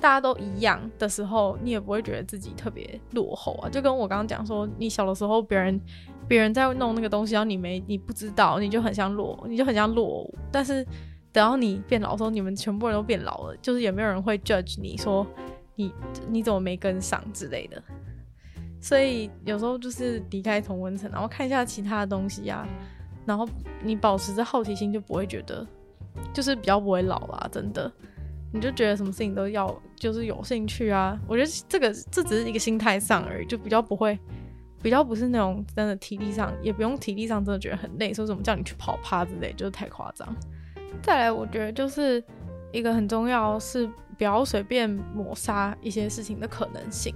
[0.03, 3.69] 大家都一样的时候，你也不会觉得自己特别落后啊。
[3.69, 5.79] 就跟我刚刚讲说，你小的时候别人
[6.27, 10.37] 别人在弄那个东西，然后你没你不知道，你就很像落，你就很像落伍。
[10.51, 10.83] 但是
[11.31, 15.25] 等到你变老的时候，你们全部人都变老了，就是也没有人会 judge 你说
[15.75, 15.89] 你
[16.27, 17.81] 你怎么没跟上之类的。
[18.81, 22.67] 所以有时候就是离开同温层，然后看一下其他的东西、啊，
[23.25, 23.47] 然后
[23.81, 25.65] 你保持着好奇心，就不会觉得
[26.33, 27.89] 就是比较不会老啦，真的。
[28.53, 31.19] 你就觉得什么事情都要就是有兴趣啊？
[31.27, 34.17] 我觉得这个这只是一个心态上而已，就比较不会，
[34.79, 40.35] 比较不是那种真的体力上，也不用体力上真的觉得很累，说什么叫你去跑趴之类，就是太夸张。
[41.01, 42.23] 再来，我觉得就是
[42.71, 43.89] 一个很重要是
[44.19, 47.11] 不要随便抹杀一些事情的可能性，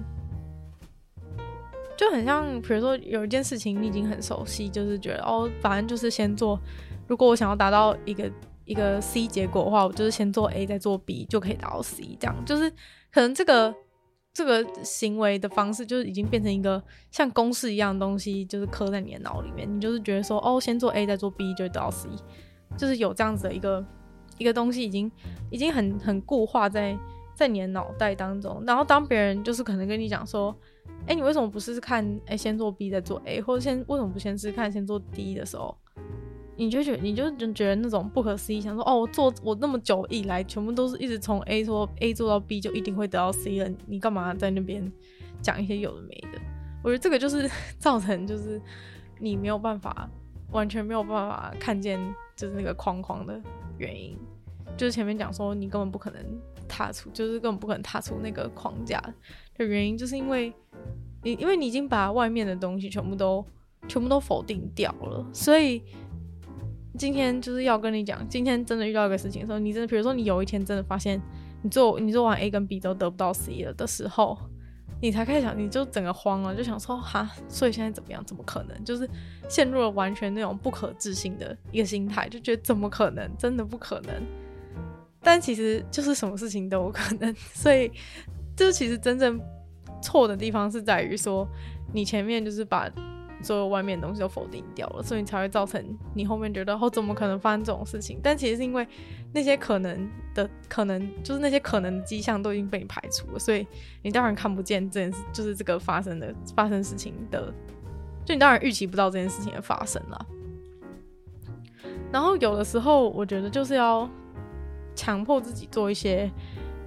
[1.95, 6.60] 就很像比如说有一件事情你已经很熟悉，就是觉得哦，反正就是先做，
[7.06, 8.28] 如果我想要达到一个。
[8.68, 12.70] 一个 C 结果的话，我就是先做 A 再做 B 就可以达到 C，这样就是
[13.12, 13.74] 可能这个
[14.34, 19.68] 这个行为的方式就是已经变成一个像公式一样的东西，就是刻在你的脑里面。
[19.74, 22.10] 你就是觉得说，哦，先做 A 再做 B 就会得到 C，
[22.78, 23.84] 就是有这样子的一个
[24.38, 25.10] 一个东西已经
[25.50, 26.96] 已经很很固化在
[27.34, 28.62] 在你的脑袋当中。
[28.68, 30.56] 然后当别人就是可能跟你讲说，
[31.08, 35.76] 哎，你为什么不试试看，哎，先做 B 再做 A，或者先为什么不先试试看先做 D 的时候？
[36.58, 43.72] 你就觉，你就觉得那种不可思议，想说哦，我做我那么久以来，全部都是一直从 A 做 A 做到 B，就一定会得到 C 了。
[43.86, 44.91] 你干嘛在那边
[45.39, 46.41] 讲一些有的没的？
[46.84, 48.60] 我觉得这个就是造成，就是
[49.20, 50.10] 你没有办法，
[50.52, 52.00] 完全没有办法看见，
[52.36, 53.39] 就是那个框框的
[53.78, 54.17] 原因。
[54.76, 56.20] 就是前面讲说，你根本不可能
[56.67, 59.00] 踏出，就是根本不可能踏出那个框架
[59.56, 60.52] 的原因，就是因为
[61.22, 63.46] 你，因为你已经把外面的东西全部都
[63.88, 65.84] 全部都否定掉了，所以。
[66.98, 71.22] 今天就是要跟你讲，今天真的遇到一个事情的时候，你真的，比如说你有一天真的发现
[71.62, 74.38] 你做你做完 A 跟 B 都得不到 C 了的时候，
[75.00, 78.24] 你才开始想，你就整个慌了，就想说哈，所以现在怎么样？
[78.26, 78.84] 怎么可能？
[78.84, 79.08] 就是
[79.48, 83.30] 陷入了完全那种不可置信的一个心态，就觉得怎么可能？
[83.38, 84.14] 真的不可能。
[85.22, 87.92] 但其实就是什么事情都有可能，所以
[88.56, 89.40] 这其实真正
[90.02, 91.48] 错的地方是在于说，
[91.94, 92.90] 你前面就是把。
[93.43, 95.84] 所有外面的东西都否定掉了，所以你才会造成
[96.15, 98.19] 你后面觉得哦，怎么可能发生这种事情？
[98.21, 98.86] 但其实是因为
[99.32, 103.65] 那些可能的可能，就是那些可能的迹象都已经被你排除了，所以
[104.02, 107.54] 你当然看不见这件事，就是这个发生的发生事情的，
[108.26, 110.26] 就你当然预期不到这件事情的发生了。
[112.12, 114.10] 然后有的时候，我觉得就是要
[114.95, 116.32] 强迫自己做一些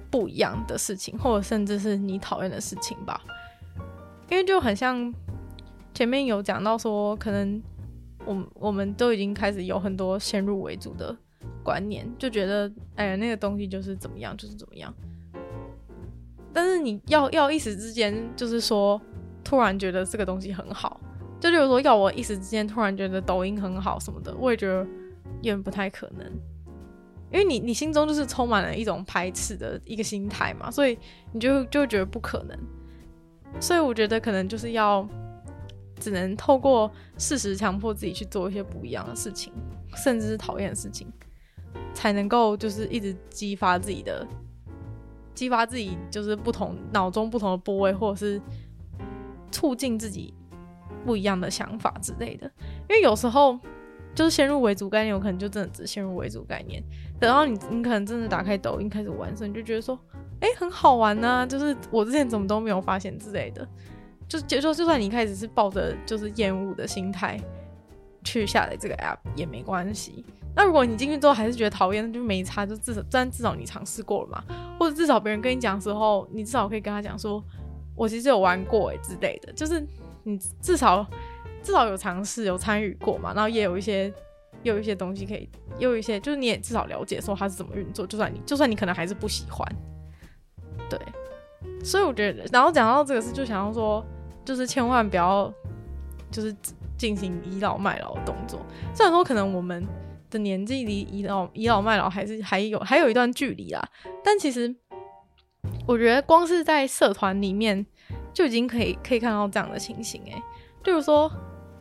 [0.09, 3.21] 不一样的事情，或者甚至是你讨厌的事情吧，
[4.29, 5.13] 因为就很像。
[5.93, 7.61] 前面有讲到说，可能
[8.25, 11.15] 我们我们都已经开始有很多先入为主的
[11.63, 14.93] 观念，就觉得哎呀那个东西就是怎么样，就是怎么样。
[16.53, 18.99] 但是你要 要一时之间，就是说
[19.43, 20.99] 突然觉得这个东西很好，
[21.39, 24.85] 就比如说要我一时之间突然觉得抖音很好什么的，我也觉得
[25.41, 26.25] 有点不太可能，
[27.31, 30.97] 因为你你心中就是充满了一种排斥的一个心态嘛，所以
[31.33, 32.57] 你就就觉得不可能。
[33.59, 35.07] 所以我觉得可能就是要。
[36.01, 39.53] 只能透过事实强迫自己去做一些不一样的事情，
[39.95, 41.07] 甚至是讨厌的事情，
[41.93, 44.27] 才能够就是一直激发自己的，
[45.35, 48.41] 激发自己就是不同脑中不同的部位，或者是
[49.51, 50.33] 促进自己
[51.05, 52.51] 不一样的想法之类的。
[52.89, 53.59] 因为有时候
[54.15, 56.83] 就是先入为主概念，有可能就真的只先入为主概念。
[57.19, 59.97] 等到你你可能真的打开抖音开始玩的时候，你就觉得说，
[60.39, 63.67] 哎、欸，很好玩呢、啊，就是我之前怎么都没有发现之类的。
[64.31, 67.37] 就就说，就算你一开始是抱着就是厌恶的心态
[68.23, 70.25] 去下载这个 app 也没关系。
[70.55, 74.43] 那如果你进去之后还是觉得讨厌，那就没差，就至少但至少你尝试过了嘛，
[74.79, 77.43] 或者至少别人跟你讲的时候，你至少可以跟他讲说，
[77.93, 79.85] 我其实有玩过诶之类的，就是
[80.23, 81.05] 你至少
[81.61, 84.05] 至少有尝试有参与过嘛，然后也有一些
[84.63, 89.67] 也有一些东西可以，也有一些就是你也至少了解说它是怎么运作，就算你就算你可能还是不喜欢，
[90.89, 90.97] 对，
[91.83, 94.01] 所以我觉得，然后讲到这个事，就想要说。
[94.51, 95.49] 就是千万不要，
[96.29, 96.53] 就是
[96.97, 98.59] 进行倚老卖老的动作。
[98.93, 99.87] 虽然说可能我们
[100.29, 103.81] 的年纪离倚老倚老卖老还是还有还有一段距离啦，
[104.21, 104.75] 但其实
[105.87, 107.85] 我觉得光是在社团里面
[108.33, 110.33] 就已经可以可以看到这样的情形诶、
[110.83, 111.31] 例如说，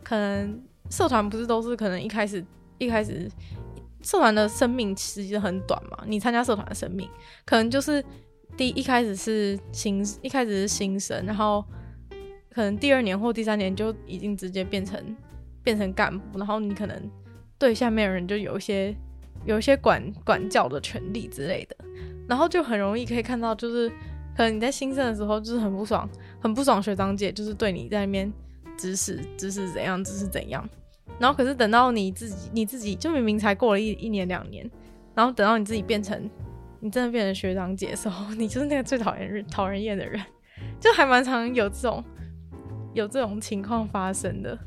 [0.05, 2.47] 可能社团不是都是可能一开始
[2.79, 3.29] 一开始
[4.03, 7.11] 社团的生命其实很短嘛，你参加社团的生命
[7.45, 8.01] 可能就是
[8.57, 11.65] 第,一开始是新一开始是新生，然后。
[12.51, 15.17] 可能第二年或第三年就已经直接变成
[15.63, 17.11] 变成干部，然后你可能
[17.59, 18.95] 对下面的人就有一些
[19.45, 21.77] 有一些管管教的权利之类的。
[22.29, 23.89] 然后就很容易可以看到，就是
[24.37, 26.09] 可能你在新生的时候就是很不爽，
[26.41, 28.33] 很不爽学长姐就是对你在那边
[28.79, 30.69] 指使指使怎样指使怎样，
[31.19, 34.69] 然后可是等到你自己你自己就明明才过了一一年两年，
[35.15, 36.31] 然后等到你自己变成
[36.79, 40.21] 你真的变成学长姐的时候， 你就是那个最讨厌讨人厌的人，
[40.79, 42.03] 就还蛮常有这种
[42.93, 44.59] 有这种情况发生的。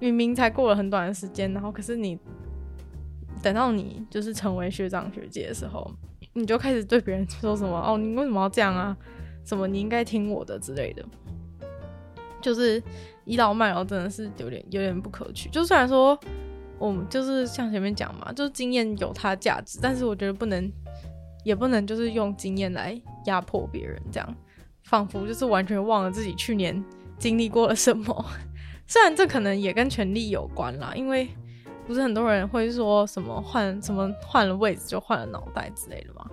[0.00, 2.18] 明明才过了很短的时间，然后可是你
[3.42, 5.90] 等到你就是成为学长学姐的时候，
[6.34, 8.94] 你就开始对别人说什么哦，你为什么要这样啊？
[9.44, 11.04] 什么你应该听我的之类的，
[12.40, 12.82] 就是
[13.24, 15.48] 倚老卖老，真的是有点有点不可取。
[15.50, 16.18] 就虽然说
[16.78, 20.70] 我们就是像前面讲嘛，就是经验有它的价值，但是我觉得不能
[21.44, 24.34] 也不能就是用经验来压迫别人，这样
[24.82, 26.82] 仿佛就是完全忘了自己去年
[27.18, 28.24] 经历过了什么。
[28.86, 31.28] 虽然这可能也跟权力有关啦，因为
[31.86, 36.26] 不是很多人会说什么换什么换了位置就换了脑袋之类的嘛。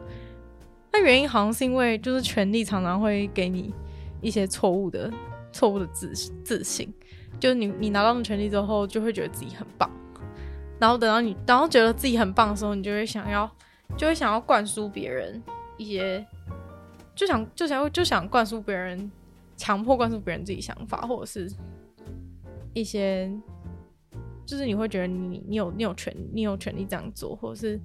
[0.91, 3.73] 那原因好像是因为就是权力常常会给你
[4.19, 5.09] 一些错误的
[5.53, 6.13] 错误的自
[6.43, 6.93] 自信，
[7.39, 9.89] 就是你你拿到了权力之后，就会觉得自己很棒，
[10.77, 13.49] 然后等到你然后觉得自己很棒的时候，你就会想要
[13.95, 15.41] 就会想要灌输别人
[15.77, 16.25] 一些，
[17.15, 19.09] 就想就想就想灌输别人，
[19.62, 21.47] 强迫灌输别人自己想法，或者是。
[22.74, 23.30] 一些
[24.45, 27.78] 就是你会觉得你你有你有权你有权利这样做，或者是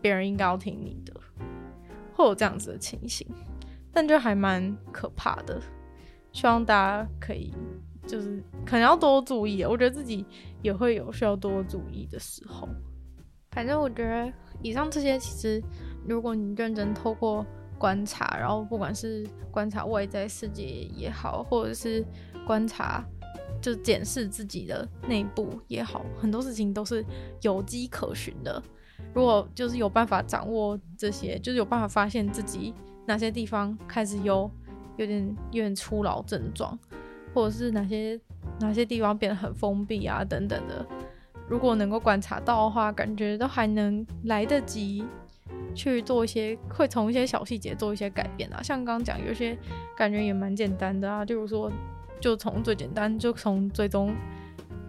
[0.00, 1.12] 别人应该要听你的，
[2.14, 3.26] 会有这样子的情形，
[3.92, 5.60] 但就还蛮可怕的。
[6.32, 7.52] 希望大家可以
[8.06, 10.24] 就是可能要多注意，我觉得自己
[10.62, 12.66] 也会有需要多注意的时候。
[13.50, 15.62] 反正我觉得以上这些，其实
[16.08, 17.44] 如果你认真透过
[17.78, 22.04] 观察，然后不管是观察外在世界也好，或者是
[22.46, 23.04] 观察。
[23.60, 27.04] 就检视自己的内部也好，很多事情都是
[27.40, 28.62] 有迹可循的。
[29.12, 32.72] 如果就是有办法掌握这些，就是有办法发现自己
[33.04, 34.48] 哪些地方开始有
[34.96, 36.78] 有点有点初老症状，
[37.34, 38.18] 或者是哪些
[38.60, 40.86] 哪些地方变得很封闭啊等等的。
[41.48, 45.04] 如果能够观察到的话，感觉都还能来得及
[45.74, 48.62] 去做一些，会从一些小细节做一些改变啊。
[48.62, 49.56] 像刚刚讲，有些
[49.96, 51.70] 感觉也蛮简单的啊，例如说。
[52.20, 54.12] 就从最简单，就从最终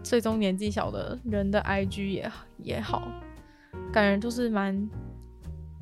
[0.01, 3.07] 最终年纪小的人的 IG 也也好，
[3.93, 4.89] 感觉就是蛮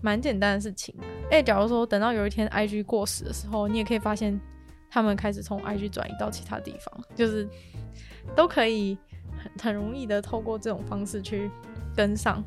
[0.01, 0.93] 蛮简单的事情。
[1.31, 4.37] 哎，假如说等到有一天 IG 过时的时候，你也可以发现
[4.91, 7.47] 他们开始从 IG 转移到其他地方，就是
[8.35, 8.97] 都可以
[9.41, 11.49] 很很容易的透过这种方式去
[11.95, 12.43] 跟上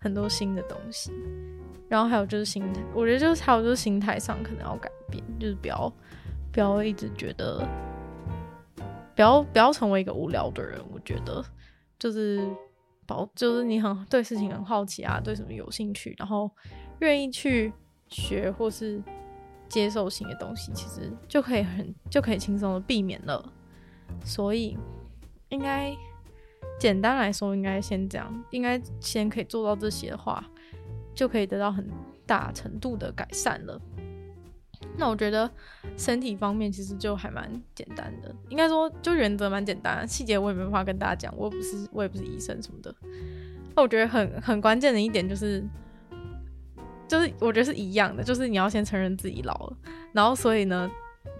[0.00, 1.12] 很多新的东西。
[1.88, 5.92] 然后还有就是心态，我觉得就是还有就是心态上可能要改变，就是不要
[6.52, 7.66] 不要一直觉得。
[9.16, 11.40] 不要不要成为一个无聊的人，我觉得
[12.00, 12.44] 就是
[13.06, 16.50] 保，就是你很对事情很好奇啊，对什么有兴趣，然后
[16.98, 17.72] 愿意去
[18.08, 19.00] 学或是
[19.68, 23.52] 接受新的东西，其实就可以很就可以轻松的避免了。
[24.24, 24.76] 所以
[25.48, 25.96] 应该
[26.80, 30.44] 简单来说，应该先这样，应该先可以做到这些的话，
[31.14, 31.86] 就可以得到很
[32.26, 33.80] 大程度的改善了。
[34.96, 35.50] 那我觉得
[35.96, 42.94] 身体方面其实就还蛮简单的，应该说就原则蛮简单，细节我也没办法跟大家讲，我也不是我也不是医生什么的。
[43.74, 45.64] 那我觉得很很关键的一点就是，
[47.08, 49.76] 就是我觉得是一样的，就是你要先承认自己老了，
[50.12, 50.88] 然后所以呢，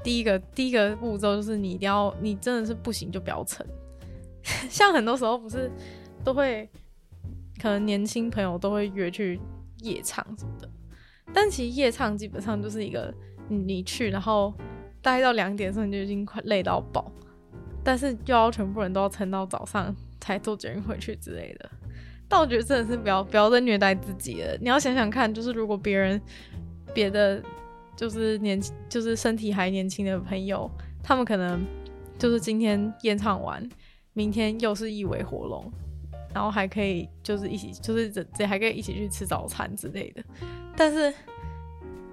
[0.03, 3.65] 第一个第一个步骤就是你一定要，你真的是不行就不要撑。
[4.69, 5.71] 像很多时候不是
[6.25, 6.69] 都会，
[7.61, 9.39] 可能年轻朋友都会约去
[9.85, 10.69] 夜唱什么的，
[11.33, 13.15] 但其实夜唱基本上就是一个。
[13.47, 14.55] 你去，然后
[15.03, 17.13] 待到两点的时候，你就已经快累到爆，
[17.85, 21.71] 但是又要全部人都要撑到早上才坐捷运回去之类的。
[22.27, 24.57] 但我觉得真的是不要不要再虐待自己了。
[24.63, 26.19] 你要想想看，就是如果别人
[26.95, 27.43] 别的
[27.95, 28.59] 就是年
[28.89, 30.71] 就是身体还年轻的朋友，
[31.03, 31.63] 他们可能
[32.19, 33.63] 就是今天演唱完，
[34.15, 35.71] 明天又是一尾活龙，
[36.35, 40.23] 然后还可以就是一起就是这这还可以一起去吃早餐之类的，
[40.77, 41.15] 但是。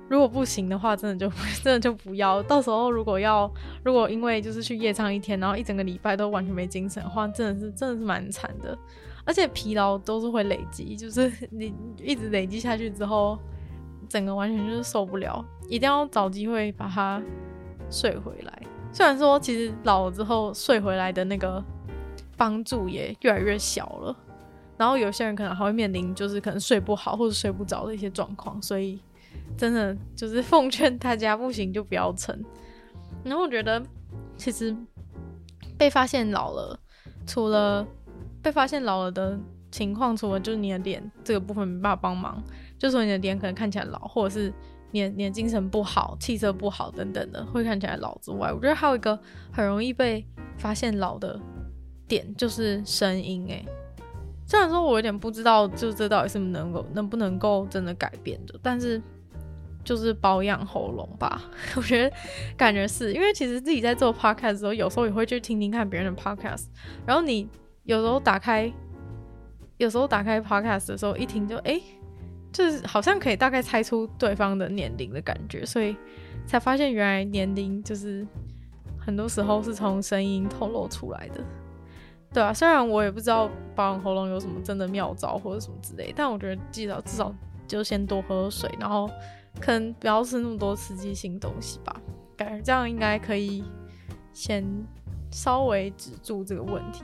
[0.10, 2.44] 如果不行的话，真的就 真的就不要。
[2.44, 3.50] 到时候如果要，
[3.82, 8.78] 如果因为就是去夜唱一天，然后一整个礼拜都完全没精神的话，真的是真的是蛮惨的。
[9.24, 13.40] 而且疲劳都是会累积，就是你一直累积下去之后，
[14.10, 15.46] 整个完全就是受不了。
[15.70, 17.24] 一定要找机会把它
[17.90, 18.62] 睡回来。
[18.92, 21.64] 虽然说其实老了之后睡回来的那个
[22.42, 24.16] 帮助也越来越小了，
[24.76, 29.00] 然后有些人可能还会面临就是可能睡不好或者睡不着的一些状况，所以。
[29.58, 32.38] 真的就是奉劝大家，不行就不要撑。
[33.24, 33.82] 然后我觉得，
[34.36, 34.76] 其实
[35.78, 36.78] 被发现老了，
[37.28, 37.86] 除了
[38.42, 39.38] 被发现老了的
[39.70, 42.42] 情况，除了就是你的脸这个部分没办法帮忙，
[42.78, 44.54] 就说你的脸可能看起来老，或者是
[44.92, 49.18] 你的你的精神不好、气色不好等等的，会看起来老之外，我觉得还有一个
[49.52, 50.26] 很容易被
[50.58, 51.40] 发现老的
[52.12, 53.46] 点就是声音。
[53.48, 53.66] 诶，
[54.46, 59.02] 虽然说我有点不知道，就这到底是不能够能不能够真的改变的，但是
[59.86, 61.42] 就是保养喉咙吧。
[61.78, 62.14] 我觉得
[62.58, 66.66] 感觉是因为其实自己在做 podcast 的时候，有时候也会去听听看别人的 podcast，
[67.06, 67.48] 然后你
[67.84, 68.70] 有时候打开。
[69.78, 71.82] 有时候打开 podcast 的时候，一听就哎、
[72.52, 75.96] 就是好像可以大概猜出对方的年龄的感觉，所以
[76.46, 78.24] 才发现原来年龄就是
[79.00, 81.44] 很多时候是从声音透露出来的，
[82.34, 87.36] 对啊，虽然我也不知道保养喉咙有什么真的妙招或者什么之类，但我觉得至少至少
[87.68, 89.10] 就先多喝水，然后
[89.60, 92.00] 可能不要吃那么多刺激性东西吧，
[92.38, 93.64] 感觉这样应该可以
[94.32, 94.66] 先
[95.30, 97.04] 稍微止住这个问题。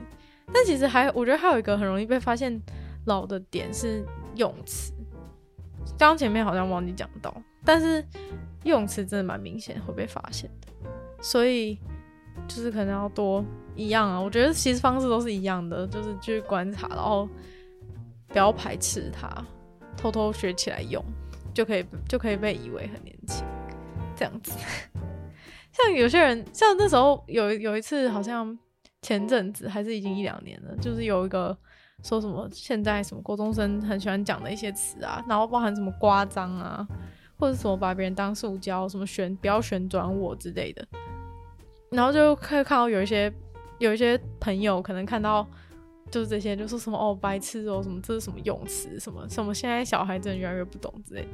[0.54, 2.62] 但其实还，我觉得还有一个很容易被发现
[3.06, 4.06] 老的点是
[4.36, 4.94] 用词。
[5.98, 8.02] 刚前面好像忘记讲到，但是
[8.64, 10.90] 用词真的蛮明显会被发现的，
[11.22, 11.78] 所以
[12.48, 13.44] 就是可能要多
[13.76, 14.20] 一样啊。
[14.20, 17.28] 我觉得其实方式都是一样的，就是去观察，然后
[18.28, 19.30] 不要排斥它，
[19.96, 21.04] 偷偷学起来用，
[21.54, 23.46] 就可以就可以被以为很年轻，
[24.16, 24.52] 这样子。
[25.72, 28.58] 像有些人，像那时候有有一次好像。
[29.04, 31.56] 前阵子还是已经一两年了，就是有一个
[32.04, 36.86] 说什么现在什么高中生很喜欢讲的一些词啊，然后包含什么呱张啊，
[37.38, 40.86] 或者什么把别人当塑胶，什么旋不要旋转我之类的，
[41.90, 43.32] 然后就可以看到有一些
[43.80, 45.48] 有一些朋友可能看到
[46.12, 51.28] 就是这些，就说什么哦白痴哦什么这是什么用词什么什么现在小孩真的越来越不懂之类的。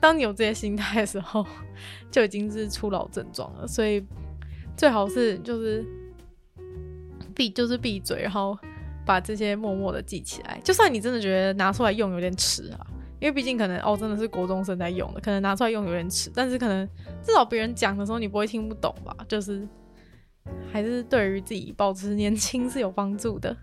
[0.00, 1.46] 当你有这些心态的时候，
[2.10, 4.04] 就已经是初老症状了，所以
[4.76, 5.84] 最好是就是。
[7.34, 8.58] 闭就是闭嘴，然后
[9.06, 10.60] 把这些默默的记起来。
[10.64, 12.86] 就算你真的觉得拿出来用有点迟啊，
[13.20, 16.32] 因为毕竟可能哦真的是国中生在用的，可能拿出来用有点迟。
[16.34, 16.84] 但是可能
[17.22, 19.16] 至少别人讲的时候你不会听不懂吧？
[19.28, 19.64] 就是
[20.72, 23.56] 还是对于自己保持年轻是有帮助的。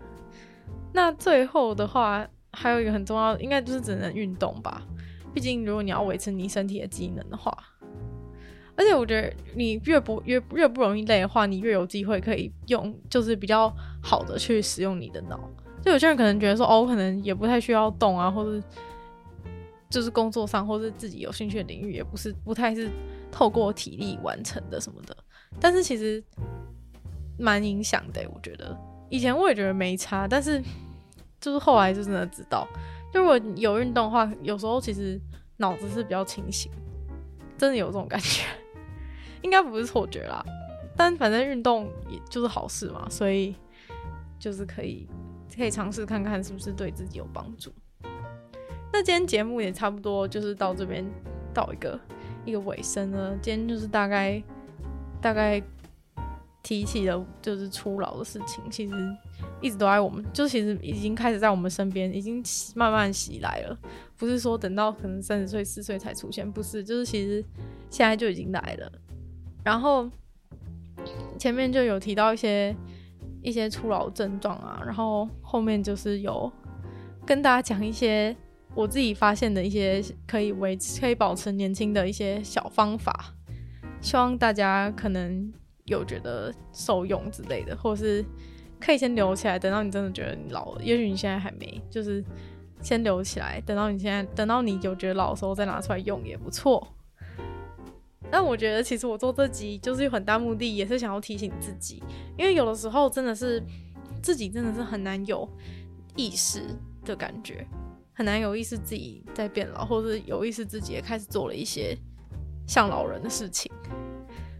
[0.92, 4.82] 那最后的话，还有一个很重要，应该就是只能运动吧。
[5.34, 7.56] 毕竟如果你要维持你身体的机能的话。
[8.78, 15.50] 而且我觉得你越不越越不容易累的话，你越有机会可以用，就是比较好的去使用你的脑。
[15.80, 18.62] 就有些人可能觉得说，哦，我可能也不太需要动啊，或者
[19.88, 22.90] 就是工作上或是自己有兴趣的领域，也不是不太是
[23.32, 25.16] 透过体力完成的什么的。
[25.58, 26.22] 但是其实
[27.38, 28.76] 蛮影响的，我觉得
[29.08, 30.62] 以前我也觉得没差，但是
[31.40, 32.66] 就是后来就真的知道，
[33.12, 35.20] 就如果有运动的话，有时候其实
[35.58, 36.70] 脑子是比较清醒，
[37.56, 38.42] 真的有这种感觉。
[39.42, 40.44] 应该不是错觉啦，
[40.96, 43.54] 但反正运动也就是好事嘛，所以
[44.38, 45.08] 就是可以
[45.54, 47.72] 可以尝试看看是不是对自己有帮助。
[48.92, 51.04] 那今天节目也差不多就是到这边
[51.54, 52.00] 到一个
[52.44, 53.36] 一个尾声了。
[53.42, 54.42] 今天就是大概
[55.20, 55.62] 大概
[56.66, 58.92] 提起了就是初老的事情，其实
[59.60, 62.42] 一直都在我们，就其实已经开始在我们身边，已经
[62.74, 63.78] 慢慢袭来了。
[64.16, 67.40] 不是说等到可能三十岁四十岁才出现，不是，就是其实
[67.88, 68.90] 现在就已经来了。
[69.62, 70.10] 然后
[71.38, 72.74] 前面就有提到一些
[73.42, 76.50] 一些初老症状啊，然后后面就是有
[77.24, 78.36] 跟大家讲一些
[78.74, 83.32] 我自己发现的一些可以维持、可以保持年轻的一些小方法，
[84.00, 85.52] 希望大家可能
[85.86, 88.24] 有觉得受用之类的，或者是
[88.80, 92.22] 可以先留起来，等到你真的觉得你老了，也许你现在还没，就是
[92.82, 96.86] 先留起来，等到你现在等到你有觉得老的时候再拿出来用也不错。
[98.28, 102.02] 但我觉得，其实我做这集就是有很大目的，也是想要提醒自己，
[102.36, 103.62] 因为有的时候真的是
[104.20, 105.48] 自己真的是很难有
[106.16, 107.64] 意识的感觉，
[108.12, 111.96] 很难有意识自己在变老，或是有意识自己也开始做了一些
[112.66, 113.70] 像老人的事情。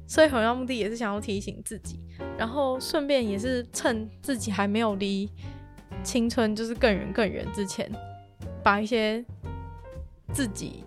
[0.07, 2.01] 所以，很要目的也是想要提醒自己，
[2.39, 5.31] 然后顺便也是趁自己还没有离
[6.03, 7.91] 青春就是更远更远之前，
[8.63, 9.25] 把一些
[10.33, 10.85] 自己。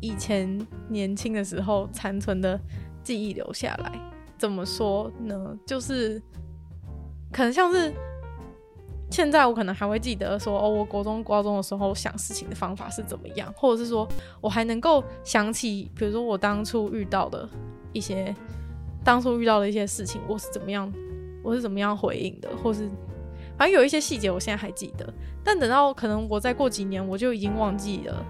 [0.00, 2.58] 以前年轻的时候残存的
[3.04, 3.92] 记忆留下来，
[4.36, 5.56] 怎么说呢？
[5.64, 6.20] 就是
[7.30, 7.94] 可能像是
[9.12, 14.08] 现在我可能还会记得说，哦，我国中、高中的时候想事情的方法是怎么样，或者是说
[14.40, 17.46] 我还能够想起，比如说我当初遇到的
[17.92, 18.34] 一些，
[19.04, 20.90] 当初遇到的一些事情，我是怎么样，
[21.44, 22.88] 我是怎么样回应的，或是
[23.58, 25.12] 反正有一些细节我现在还记得，
[25.44, 28.24] 但等到可能我再过几年，我就已经忘记了。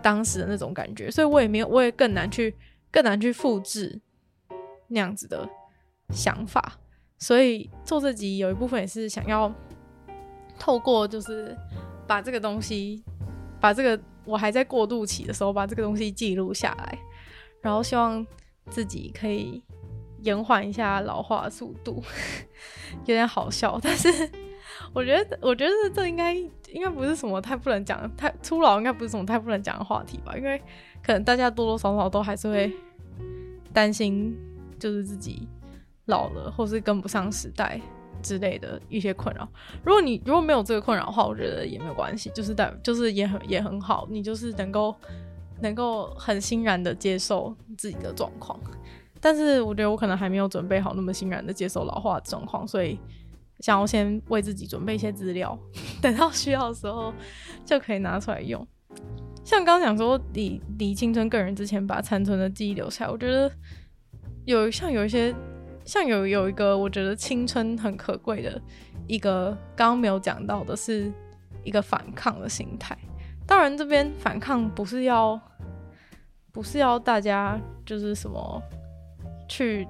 [0.00, 2.54] 当时的那种感觉，所以我也没有，我也更难去，
[2.90, 4.00] 更难去复制
[4.86, 5.48] 那样子的
[6.10, 6.78] 想法。
[7.18, 9.52] 所以做这集有一部分也是想要
[10.58, 11.56] 透过就是
[12.06, 13.02] 把这个东西，
[13.60, 16.98] 把这个我还在过渡期的时候，把这个东西记录下来，
[17.60, 18.26] 然后希望
[18.68, 19.62] 自己可以
[20.22, 22.02] 延缓一下老化速度，
[23.06, 24.08] 有点好笑，但是
[24.92, 30.60] 我觉得，我觉得这应该应该不是什么太不能讲，太初老应该不是什么太不能讲的话题吧，因为
[31.02, 32.72] 可能大家多多少少都还是会
[33.72, 34.36] 担心，
[34.78, 35.48] 就是自己
[36.06, 37.80] 老了或是跟不上时代。
[38.22, 39.48] 之类的一些困扰，
[39.84, 44.94] 如果你如果没有这个困扰的话，我觉得也没有关系，就是但就是也很也很好，你就是能够
[45.60, 48.58] 能够很欣然的接受自己的状况。
[49.20, 52.98] 但是我觉得我可能还没有准备好那么欣然的接受老化的状况，所以
[53.60, 55.58] 想要先为自己准备一些资料，
[56.00, 57.12] 等到需要的时候
[57.64, 58.66] 就可以拿出来用。
[59.44, 63.50] 像刚刚讲说，离离青春个人之前，把残存的记忆留下，我觉得
[64.44, 65.34] 有像有一些。
[65.88, 68.60] 像有有一个，我觉得青春很可贵的
[69.06, 71.10] 一个，刚刚没有讲到的是
[71.64, 72.94] 一个反抗的心态。
[73.46, 75.40] 当然，这边反抗不是要，
[76.52, 78.62] 不是要大家就是什么
[79.48, 79.88] 去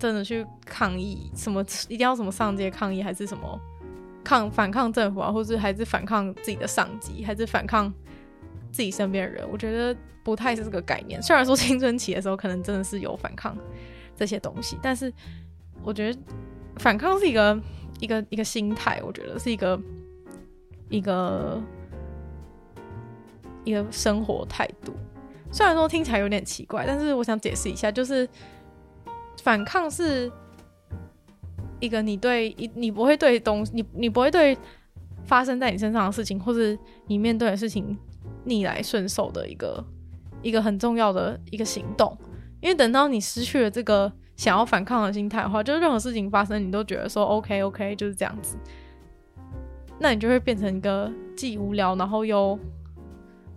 [0.00, 3.56] 真的去抗议，什么一定要什么上街抗议，还是什么
[4.24, 7.88] 抗反抗政府啊，或是还是反抗自己的上级，还是反抗
[8.72, 9.48] 自己身边的人？
[9.48, 11.22] 我觉得不太是这个概念。
[11.22, 13.56] 虽然说青春期的时候可能真的是有反抗。
[14.16, 15.12] 这些东西，但是
[15.82, 16.18] 我觉得
[16.76, 17.60] 反抗是一个
[18.00, 19.80] 一个一个心态，我觉得是一个
[20.88, 21.62] 一个
[23.64, 24.92] 一个生活态度。
[25.52, 28.28] 虽然说听起来有点奇怪，但是我想解释一下，就是
[29.42, 30.30] 反抗是
[31.78, 34.56] 一个你对你你不会对东你你不会对
[35.24, 37.96] 发生在你身上的事情，或是你面对的事情
[38.44, 39.84] 逆来顺受的一个
[40.42, 42.16] 一个很重要的一个行动。
[42.60, 48.56] 因为等到你失去了这个想要反抗的心态的话，就任何事情发生，你都觉得说 OK OK 就是这样子，
[49.98, 52.58] 那你就会变成一个既无聊，然后又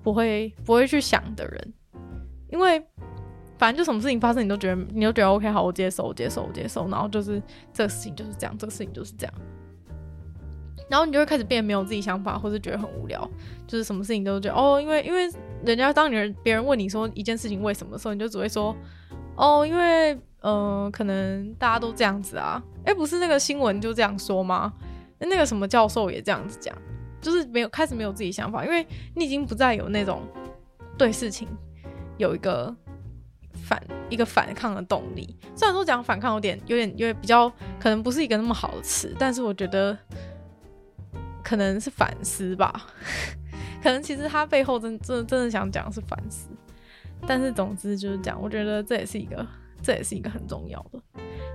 [0.01, 1.73] 不会不会去想的人。
[2.51, 2.81] 因为
[3.57, 7.41] 反正就什么事情发生，你都觉得你都觉得 OK 好，我接受，我接受，我接受，然后就是
[7.73, 9.33] 这个事情就是这样，这个事情就是这样。
[10.89, 13.29] 然后你就会开始变得没有自己想法，或是觉得很无聊，
[13.67, 15.31] 就是什么事情都觉得哦，因为因为
[15.63, 18.75] 人家当你别人问你说一件事情为什么的时候，你就只会说
[19.35, 24.73] 哦，因为嗯、呃，可能大家都这样子啊，诶，不是那个新闻就这样说吗？
[25.19, 26.75] 那个什么教授也这样子讲，
[27.21, 28.83] 就是没有开始没有自己想法，因为
[29.13, 30.23] 你已经不再有那种
[30.97, 31.47] 对事情
[32.17, 32.75] 有一个
[33.53, 33.79] 反
[34.09, 35.37] 一个反抗的动力。
[35.55, 37.47] 虽然说讲反抗有点有点因为比较
[37.79, 39.95] 可能不是一个那么好的词，但是我觉得。
[41.49, 42.85] 可能是反思吧，
[43.81, 46.47] 可能其实他背后真真真的想讲是反思，
[47.25, 49.43] 但是总之就是讲，我觉得这也是一个，
[49.81, 51.01] 这也是一个很重要的。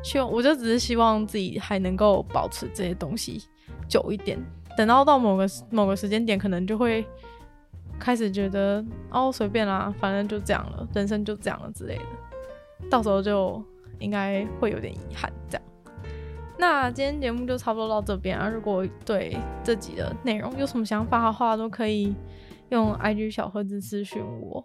[0.02, 3.40] 希望我就只是希望自己还能够保持这些东西
[3.88, 4.36] 久一点，
[4.76, 7.06] 等到到某个某个时间点，可能就会
[7.96, 13.62] 开始觉得哦随便啦，反正就这样了，人生就这样了之类的，到时候就
[14.00, 15.64] 应该会有点遗憾这样。
[16.56, 18.48] 那今天节目就差不多到这边啊！
[18.48, 22.14] 如果对这集的内容有什么想法的话，都可以
[22.68, 24.64] 用 IG 小盒子私讯我，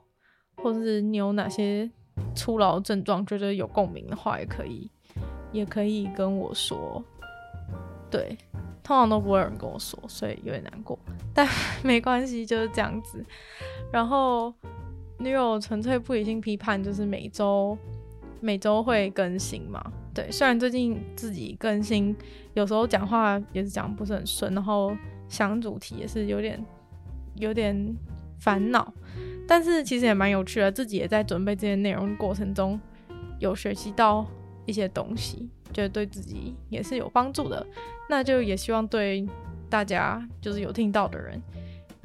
[0.57, 1.89] 或者是你有哪些
[2.35, 4.89] 初老症状觉得有共鸣的话，也可以，
[5.51, 7.03] 也可以跟我说。
[8.11, 8.37] 对，
[8.83, 10.97] 通常都不会有人跟我说，所以有点难过，
[11.33, 11.47] 但
[11.83, 13.25] 没关系，就是这样子。
[13.91, 14.53] 然后
[15.17, 17.75] 女友纯粹不理性批判，就是每周
[18.39, 19.83] 每周会更新嘛。
[20.14, 22.16] 对，虽然最近自己更新，
[22.53, 24.95] 有时候讲话也是讲不是很顺，然后
[25.28, 26.64] 想主题也是有点
[27.36, 27.95] 有点
[28.39, 28.91] 烦恼，
[29.47, 32.80] 但是其实也蛮有趣的，自己也在准备这些内容过程中
[33.39, 34.26] 有学习到
[34.66, 37.66] 一些东西，觉得对自己也是有帮助的。
[38.10, 39.28] 那就也希望对
[39.70, 41.39] 大家，就是有听到的人，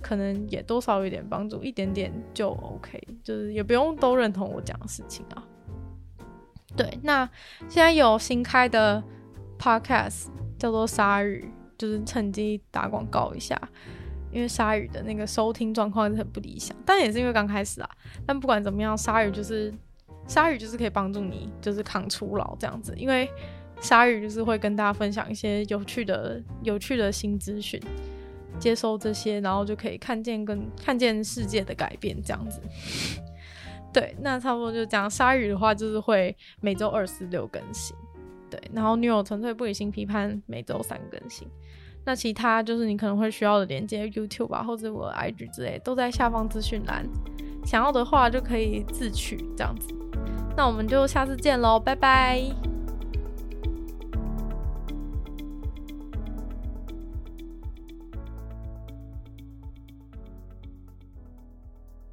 [0.03, 5.43] 可能也多少有点帮助，一点点就 OK，就是也不用都认同我讲的事情啊。
[6.77, 7.29] 对，那
[7.69, 9.03] 现在有新开的
[9.59, 10.27] podcast
[10.59, 11.43] 叫做《鲨鱼》，
[11.79, 13.57] 就是趁机打广告一下，
[14.33, 17.89] 因为《鲨鱼》的那个收听状况是很不理想，但也是因为刚开始啊。
[18.27, 19.71] 但不管怎么样，《鲨鱼》就是
[20.27, 22.93] 《鲨鱼》就是可以帮助你，就是抗初老这样子。
[22.97, 23.27] 因为
[23.81, 27.81] 《鲨鱼》就是会跟大家分享一些有趣的、有趣的新资讯，
[28.59, 32.61] 接收这些，然后就可以看见跟看见世界的改变这样子。
[33.95, 35.09] 对，那差不多就这样。
[35.09, 37.97] 鲨鱼的话，就是会每周二、四、六更新。
[38.51, 41.49] 对，然后女友纯粹不理性批判每周三更新。
[42.05, 47.07] 那其他就是你可能会需要的连接，YouTube 吧，或者我 IG 之类，都在下方资讯栏。
[47.65, 49.89] 想要的话就可以自取这样子。
[50.57, 52.74] 那我们就下次见喽，拜拜。